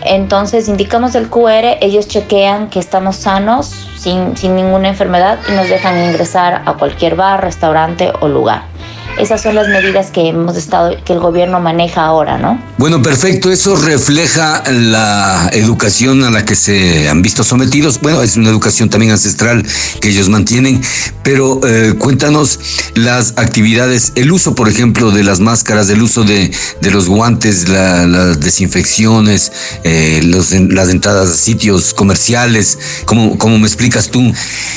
[0.05, 5.69] Entonces indicamos el QR, ellos chequean que estamos sanos, sin, sin ninguna enfermedad y nos
[5.71, 8.74] dejan ingresar a cualquier bar, restaurante o lugar.
[9.19, 12.61] Esas son las medidas que hemos estado, que el gobierno maneja ahora, ¿no?
[12.79, 13.51] Bueno, perfecto.
[13.51, 18.01] Eso refleja la educación a la que se han visto sometidos.
[18.01, 19.65] Bueno, es una educación también ancestral
[20.01, 20.83] que ellos mantienen.
[21.23, 22.59] Pero eh, cuéntanos
[22.95, 26.51] las actividades, el uso, por ejemplo, de las máscaras, el uso de,
[26.83, 29.53] los guantes, las desinfecciones,
[29.85, 32.79] eh, las entradas a sitios comerciales.
[33.05, 34.33] ¿Cómo, cómo me explicas tú?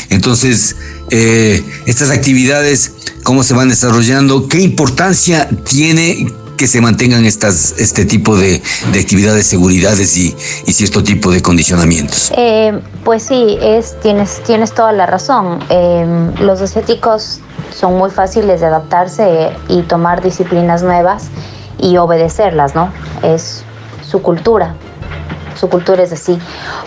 [0.10, 0.76] Entonces,
[1.10, 2.94] eh, estas actividades,
[3.24, 6.28] cómo se van desarrollando, qué importancia tiene
[6.58, 8.62] que se mantengan estas, este tipo de,
[9.00, 10.36] actividades, seguridades y,
[10.66, 12.32] y, cierto tipo de condicionamientos.
[12.36, 15.60] Eh, pues sí, es, tienes, tienes toda la razón.
[15.70, 17.42] Eh, los asiáticos
[17.78, 21.26] son muy fáciles de adaptarse y tomar disciplinas nuevas
[21.78, 22.92] y obedecerlas, ¿no?
[23.22, 23.64] Es
[24.10, 24.76] su cultura
[25.58, 26.40] su cultura es así.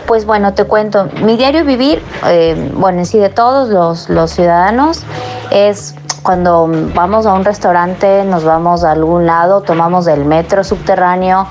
[0.07, 4.31] Pues bueno, te cuento, mi diario vivir, eh, bueno, en sí de todos los, los
[4.31, 5.03] ciudadanos,
[5.51, 11.47] es cuando vamos a un restaurante, nos vamos a algún lado, tomamos el metro subterráneo,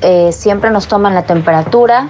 [0.00, 2.08] eh, siempre nos toman la temperatura,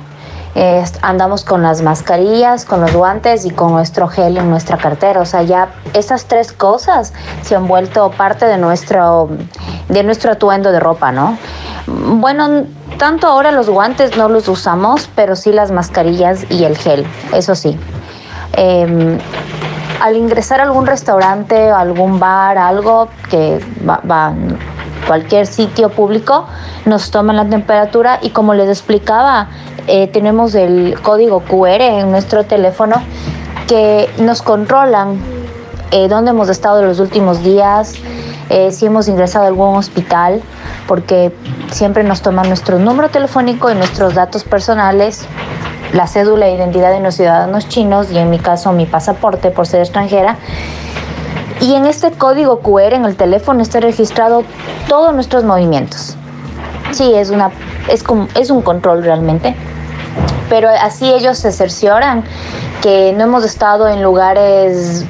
[1.02, 5.20] andamos con las mascarillas, con los guantes y con nuestro gel en nuestra cartera.
[5.20, 7.12] O sea, ya esas tres cosas
[7.42, 9.28] se han vuelto parte de nuestro,
[9.88, 11.36] de nuestro atuendo de ropa, ¿no?
[11.86, 12.64] Bueno,
[12.98, 17.54] tanto ahora los guantes no los usamos, pero sí las mascarillas y el gel, eso
[17.54, 17.78] sí.
[18.52, 19.18] Em,
[20.00, 24.32] al ingresar a algún restaurante, algún bar, algo que va,
[25.06, 26.46] cualquier sitio público,
[26.84, 29.48] nos toman la temperatura y como les explicaba,
[29.86, 32.96] eh, tenemos el código QR en nuestro teléfono
[33.68, 35.20] que nos controlan
[35.92, 37.94] eh, dónde hemos estado los últimos días,
[38.48, 40.42] eh, si hemos ingresado a algún hospital,
[40.86, 41.32] porque
[41.70, 45.26] siempre nos toman nuestro número telefónico y nuestros datos personales,
[45.92, 49.66] la cédula de identidad de los ciudadanos chinos y en mi caso mi pasaporte por
[49.66, 50.36] ser extranjera.
[51.60, 54.44] Y en este código QR en el teléfono está registrado
[54.88, 56.16] todos nuestros movimientos.
[56.92, 57.50] Sí, es, una,
[57.88, 59.56] es, como, es un control realmente,
[60.48, 62.24] pero así ellos se cercioran
[62.82, 65.04] que no hemos estado en lugares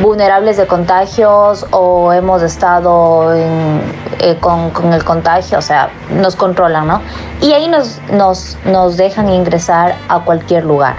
[0.00, 7.00] vulnerables de contagios o hemos estado eh, con, el contagio, o sea, nos controlan, ¿no?
[7.40, 10.96] Y ahí nos, dejan ingresar a cualquier lugar,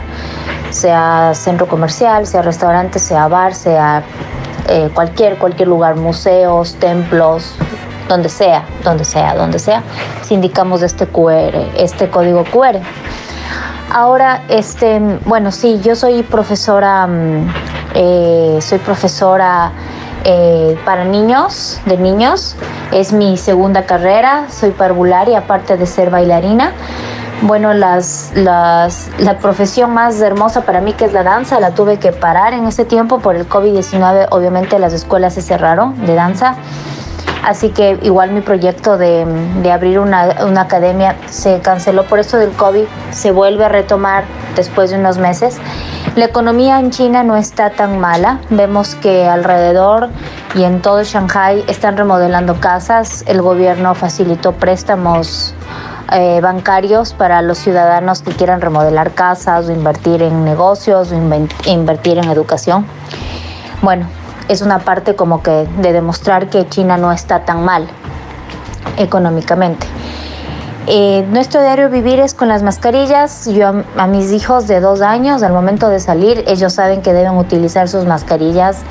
[0.72, 4.04] sea centro comercial, sea restaurante, sea bar, sea
[4.68, 7.56] eh, cualquier, cualquier lugar, museos, templos,
[8.08, 9.84] donde sea, donde sea, donde sea,
[10.24, 12.80] si indicamos este QR, este código QR.
[13.90, 17.48] Ahora, este, bueno, sí, yo soy profesora, mm,
[18.00, 19.72] eh, soy profesora
[20.24, 22.56] eh, para niños, de niños.
[22.92, 26.74] Es mi segunda carrera, soy parvularia, aparte de ser bailarina.
[27.42, 28.90] Bueno, las, la
[29.42, 32.86] profesión más hermosa para mí, que es la danza, la tuve que parar en ese
[32.86, 34.28] tiempo por el COVID-19.
[34.30, 36.56] Obviamente las escuelas se cerraron de danza.
[37.48, 39.26] Así que igual mi proyecto de,
[39.72, 44.26] abrir una, academia se canceló por esto del COVID, se vuelve a retomar
[44.56, 45.58] después de unos meses.
[46.18, 48.40] La economía en China no está tan mala.
[48.50, 50.10] Vemos que alrededor
[50.56, 53.24] y en todo Shanghai están remodelando casas.
[53.28, 55.54] El gobierno facilitó préstamos
[56.12, 61.16] eh, bancarios para los ciudadanos que quieran remodelar casas o invertir en negocios o
[61.68, 62.88] invertir en educación.
[63.84, 64.08] Bueno,
[64.50, 67.86] es una parte como que de demostrar que China no está tan mal
[68.98, 69.86] económicamente.
[70.90, 73.46] Eh, nuestro diario vivir es con las mascarillas.
[73.46, 77.12] Yo a, a, mis hijos de dos años, al momento de salir, ellos saben que
[77.14, 78.84] deben utilizar sus mascarillas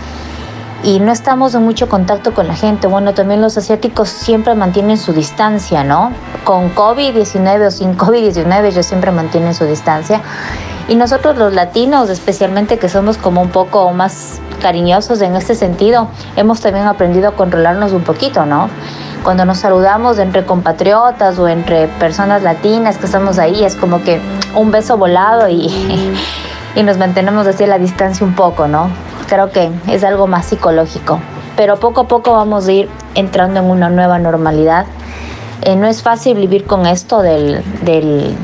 [0.83, 2.87] y no estamos en mucho contacto con la gente.
[2.87, 6.13] Bueno, también los asiáticos siempre mantienen su distancia, ¿no?
[6.45, 10.21] Con COVID-19 o sin COVID-19, ellos siempre mantienen su distancia.
[10.89, 16.09] Y nosotros los latinos, especialmente que somos como un poco más cariñosos en este sentido,
[16.37, 18.69] hemos también aprendido a controlarnos un poquito, ¿no?
[19.27, 24.21] Cuando nos saludamos entre compatriotas o entre personas latinas que estamos ahí, es como que
[24.55, 25.67] un beso volado y,
[26.77, 28.89] y nos mantenemos así a la distancia un poco, ¿no?
[29.29, 31.19] Creo que es algo más psicológico.
[31.57, 34.87] Pero poco a poco vamos a ir entrando en una nueva normalidad.
[35.63, 38.37] Eh, no es fácil vivir con esto del, del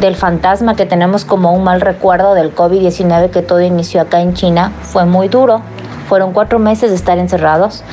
[0.00, 4.32] del fantasma que tenemos como un mal recuerdo del COVID-19 que todo inició acá en
[4.32, 4.72] China.
[4.80, 5.60] Fue muy duro,
[6.08, 7.84] fueron cuatro meses de estar encerrados.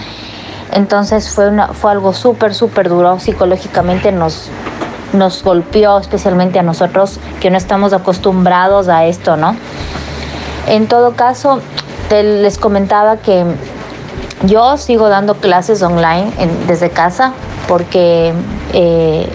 [0.72, 3.20] Entonces fue, una, fue algo súper, súper duro.
[3.20, 4.50] Psicológicamente nos,
[5.14, 9.56] nos golpeó, especialmente a nosotros que no estamos acostumbrados a esto, ¿no?
[10.68, 11.62] En todo caso,
[12.12, 13.46] les comentaba que
[14.44, 16.32] yo sigo dando clases online
[16.68, 17.34] desde casa
[17.68, 18.34] porque
[18.74, 19.28] eh,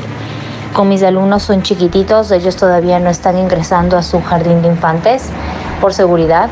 [0.73, 5.31] con mis alumnos son chiquititos, ellos todavía no están ingresando a su jardín de infantes
[5.85, 6.49] por seguridad,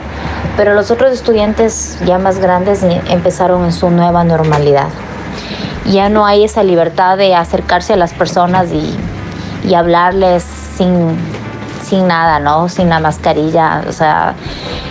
[0.59, 4.89] pero los otros estudiantes ya más grandes empezaron en su nueva normalidad.
[5.87, 8.95] Ya no hay esa libertad de acercarse a las personas y,
[9.67, 11.17] y hablarles sin,
[11.83, 12.69] sin nada, ¿no?
[12.69, 14.35] Sin la mascarilla, o sea,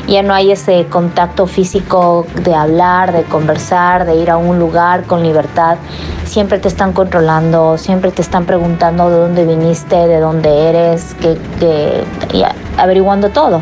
[0.07, 5.03] ya no hay ese contacto físico de hablar, de conversar, de ir a un lugar
[5.03, 5.77] con libertad.
[6.25, 11.37] Siempre te están controlando, siempre te están preguntando de dónde viniste, de dónde eres, que,
[11.59, 12.03] que
[12.33, 12.43] y
[12.79, 13.61] averiguando todo.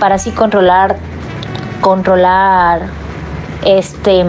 [0.00, 0.96] Para así controlar,
[1.80, 2.82] controlar
[3.64, 4.24] este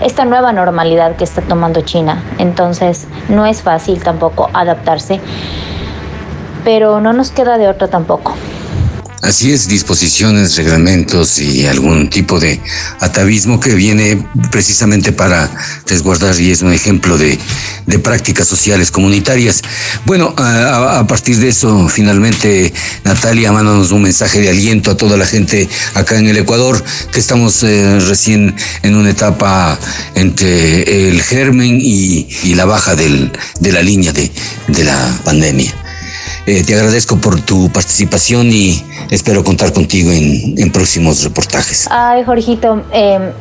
[0.00, 2.22] esta nueva normalidad que está tomando China.
[2.38, 5.20] Entonces no es fácil tampoco adaptarse
[6.66, 8.34] pero no nos queda de otra tampoco.
[9.22, 12.60] Así es, disposiciones, reglamentos y algún tipo de
[13.00, 15.50] atavismo que viene precisamente para
[15.86, 17.38] resguardar y es un ejemplo de,
[18.02, 19.62] prácticas sociales comunitarias.
[20.04, 22.72] Bueno, a, partir de eso, finalmente,
[23.04, 27.18] Natalia, mándanos un mensaje de aliento a toda la gente acá en el Ecuador, que
[27.18, 29.78] estamos eh, recién en una etapa
[30.14, 35.85] entre el germen y, la baja de la línea de la pandemia.
[36.46, 41.88] Eh, te agradezco por tu participación y espero contar contigo en, próximos reportajes.
[41.90, 43.32] Ay, Jorgito, em,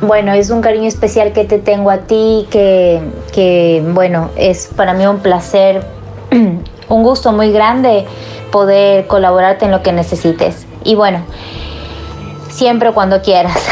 [0.00, 3.00] bueno, es un cariño especial que te tengo a ti, que,
[3.32, 5.86] que bueno, es para mí un placer,
[6.88, 8.06] un gusto muy grande
[8.50, 10.66] poder colaborarte en lo que necesites.
[10.82, 11.20] Y bueno,
[12.50, 13.56] siempre cuando quieras.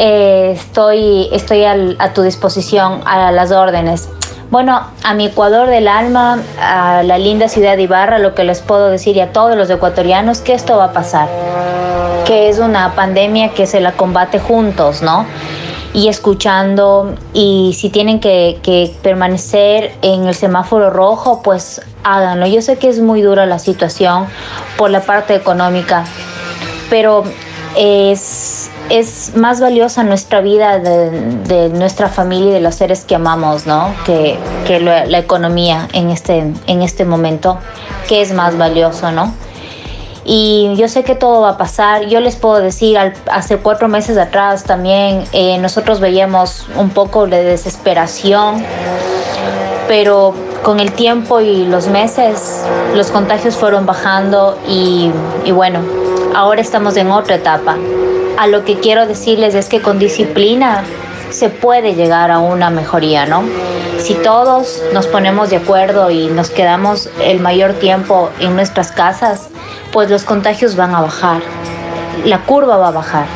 [0.00, 4.08] Eh, estoy estoy a tu disposición, a las órdenes.
[4.50, 8.62] Bueno, a mi Ecuador del alma, a la linda ciudad de Ibarra, lo que les
[8.62, 11.28] puedo decir y a todos los ecuatorianos, que esto va a pasar,
[12.24, 15.26] que es una pandemia que se la combate juntos, ¿no?
[15.92, 22.46] Y escuchando, y si tienen que, que permanecer en el semáforo rojo, pues háganlo.
[22.46, 24.26] Yo sé que es muy dura la situación
[24.78, 26.04] por la parte económica,
[26.88, 27.24] pero
[27.76, 28.57] es,
[28.90, 33.94] es más valiosa nuestra vida de, nuestra familia y de los seres que amamos, ¿no?
[34.04, 34.38] Que,
[34.80, 37.58] la, economía en este, en este momento,
[38.08, 39.32] que es más valioso, ¿no?
[40.24, 42.06] Y yo sé que todo va a pasar.
[42.06, 42.98] Yo les puedo decir,
[43.30, 48.62] hace cuatro meses atrás también eh, nosotros veíamos un poco de desesperación,
[49.88, 55.10] pero con el tiempo y los meses los contagios fueron bajando y
[55.50, 55.80] bueno,
[56.34, 57.76] ahora estamos en otra etapa.
[58.38, 60.84] A lo que quiero decirles es que con disciplina
[61.28, 63.42] se puede llegar a una mejoría, ¿no?
[63.98, 69.48] Si todos nos ponemos de acuerdo y nos quedamos el mayor tiempo en nuestras casas,
[69.92, 71.42] pues los contagios van a bajar,
[72.24, 73.26] la curva va a bajar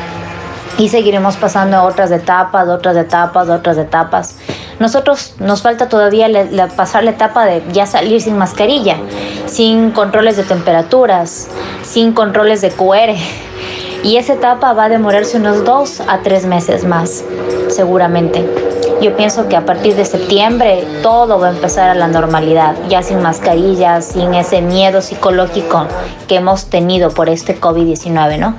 [0.77, 4.37] y seguiremos pasando a otras etapas, otras etapas, otras etapas.
[4.79, 8.95] Nosotros nos falta todavía la, pasar la etapa de ya salir sin mascarilla,
[9.47, 11.49] sin controles de temperaturas,
[11.83, 13.17] sin controles de QR.
[14.03, 17.23] Y esa etapa va a demorarse unos dos a tres meses más,
[17.69, 18.45] seguramente.
[19.01, 23.01] Yo pienso que a partir de septiembre todo va a empezar a la normalidad, ya
[23.01, 25.87] sin mascarillas, sin ese miedo psicológico
[26.27, 28.55] que hemos tenido por este COVID-19, ¿no?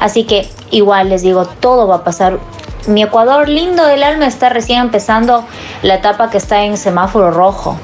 [0.00, 2.38] Así que igual les digo, todo va a pasar
[2.86, 5.44] mi Ecuador lindo del alma está recién empezando
[5.82, 7.76] la etapa que está en semáforo rojo.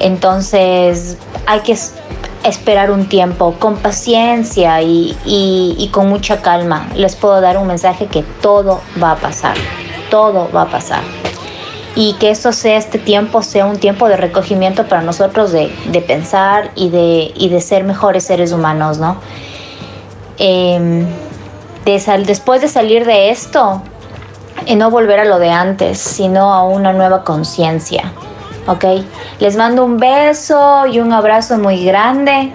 [0.00, 1.16] Entonces
[1.46, 1.78] hay que
[2.44, 6.88] esperar un tiempo con paciencia y, y, con mucha calma.
[6.94, 9.56] Les puedo dar un mensaje que todo va a pasar.
[10.10, 11.02] Todo va a pasar.
[11.96, 16.00] Y que esto sea, este tiempo sea un tiempo de recogimiento para nosotros de, de
[16.00, 19.16] pensar y de, y de ser mejores seres humanos, ¿no?
[20.38, 21.06] Eh,
[22.00, 23.82] sal, después de salir de esto,
[24.66, 28.12] y no volver a lo de antes, sino a una nueva conciencia.
[28.66, 28.84] ¿Ok?
[29.40, 32.52] Les mando un beso y un abrazo muy grande.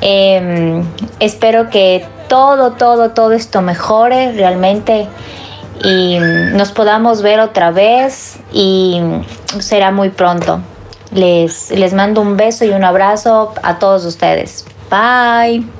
[0.00, 0.82] Eh,
[1.20, 5.08] espero que todo, todo, todo esto mejore realmente
[5.84, 9.00] y nos podamos ver otra vez y
[9.58, 10.60] será muy pronto.
[11.12, 14.64] Les, les mando un beso y un abrazo a todos ustedes.
[14.90, 15.75] Bye.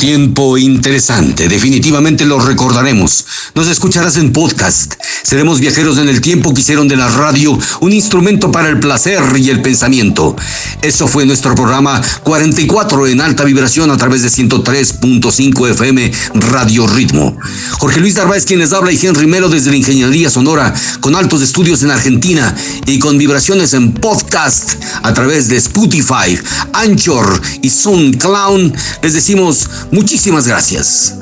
[0.00, 3.26] Tiempo interesante, definitivamente lo recordaremos.
[3.54, 4.94] Nos escucharás en podcast.
[5.30, 9.22] Seremos viajeros en el tiempo que hicieron de la radio un instrumento para el placer
[9.36, 10.34] y el pensamiento.
[10.82, 17.38] Eso fue nuestro programa 44 en alta vibración a través de 103.5 FM Radio Ritmo.
[17.78, 21.42] Jorge Luis Darváez quien les habla y Henry Melo desde la Ingeniería Sonora con altos
[21.42, 22.52] estudios en Argentina
[22.86, 26.36] y con vibraciones en podcast a través de Spotify,
[26.72, 28.72] Anchor y SoundCloud.
[29.00, 31.14] Les decimos muchísimas gracias.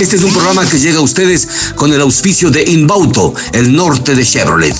[0.00, 1.46] Este es un programa que llega a ustedes
[1.76, 4.74] con el auspicio de Inbauto, el norte de Chevrolet.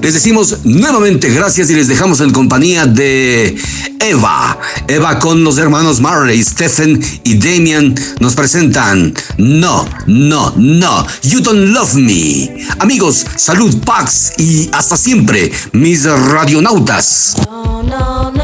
[0.00, 3.54] Les decimos nuevamente gracias y les dejamos en compañía de
[4.00, 4.58] Eva.
[4.88, 11.74] Eva con los hermanos Marley, Stephen y Damian nos presentan No, no, no, You Don't
[11.74, 12.66] Love Me.
[12.78, 17.36] Amigos, salud, Pax y hasta siempre, mis radionautas.
[17.46, 18.39] No, no, no.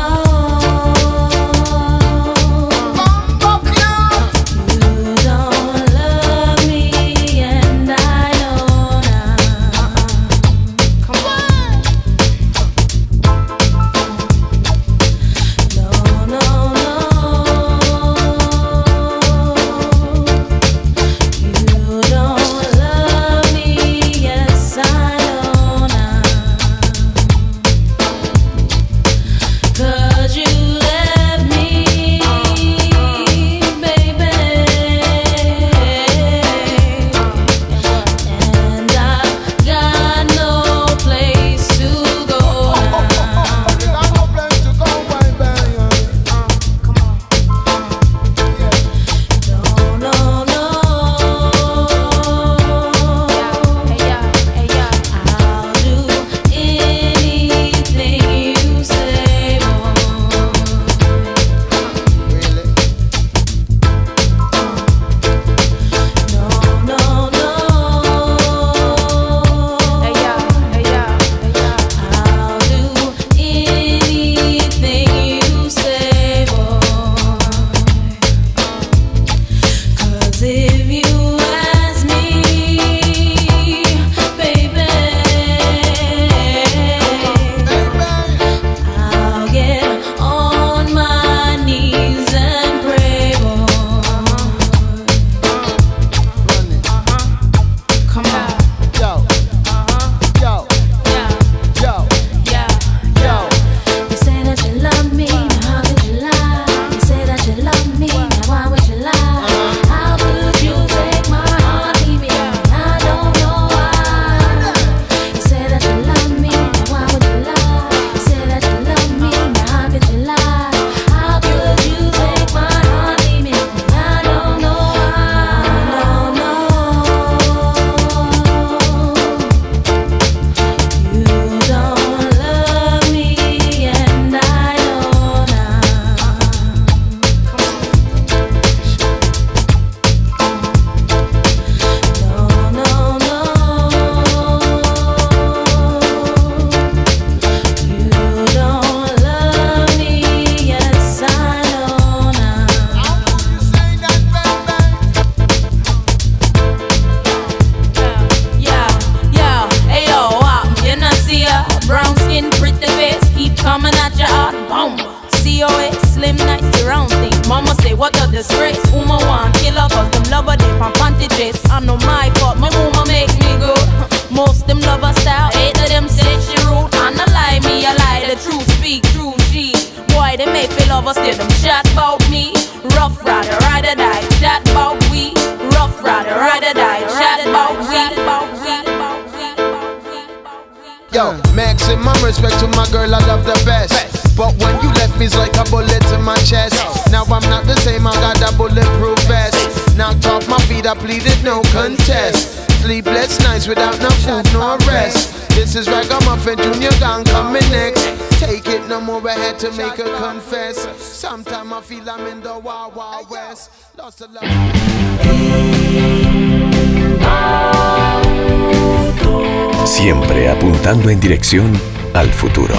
[219.85, 221.73] Siempre apuntando en dirección
[222.15, 222.77] al futuro,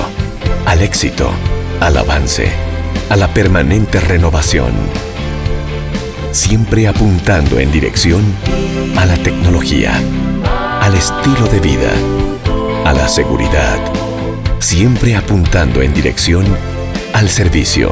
[0.66, 1.30] al éxito,
[1.82, 2.50] al avance,
[3.10, 4.72] a la permanente renovación.
[6.32, 8.24] Siempre apuntando en dirección
[8.96, 10.00] a la tecnología,
[10.80, 11.92] al estilo de vida,
[12.86, 13.80] a la seguridad.
[14.60, 16.46] Siempre apuntando en dirección
[17.12, 17.92] al servicio,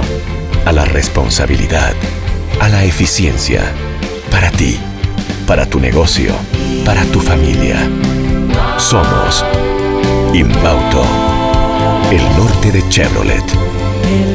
[0.66, 1.94] a la responsabilidad,
[2.60, 3.74] a la eficiencia.
[4.32, 4.78] Para ti,
[5.48, 6.34] para tu negocio,
[6.84, 7.78] para tu familia.
[8.78, 9.44] Somos
[10.34, 11.04] Inbauto,
[12.12, 14.35] el norte de Chevrolet.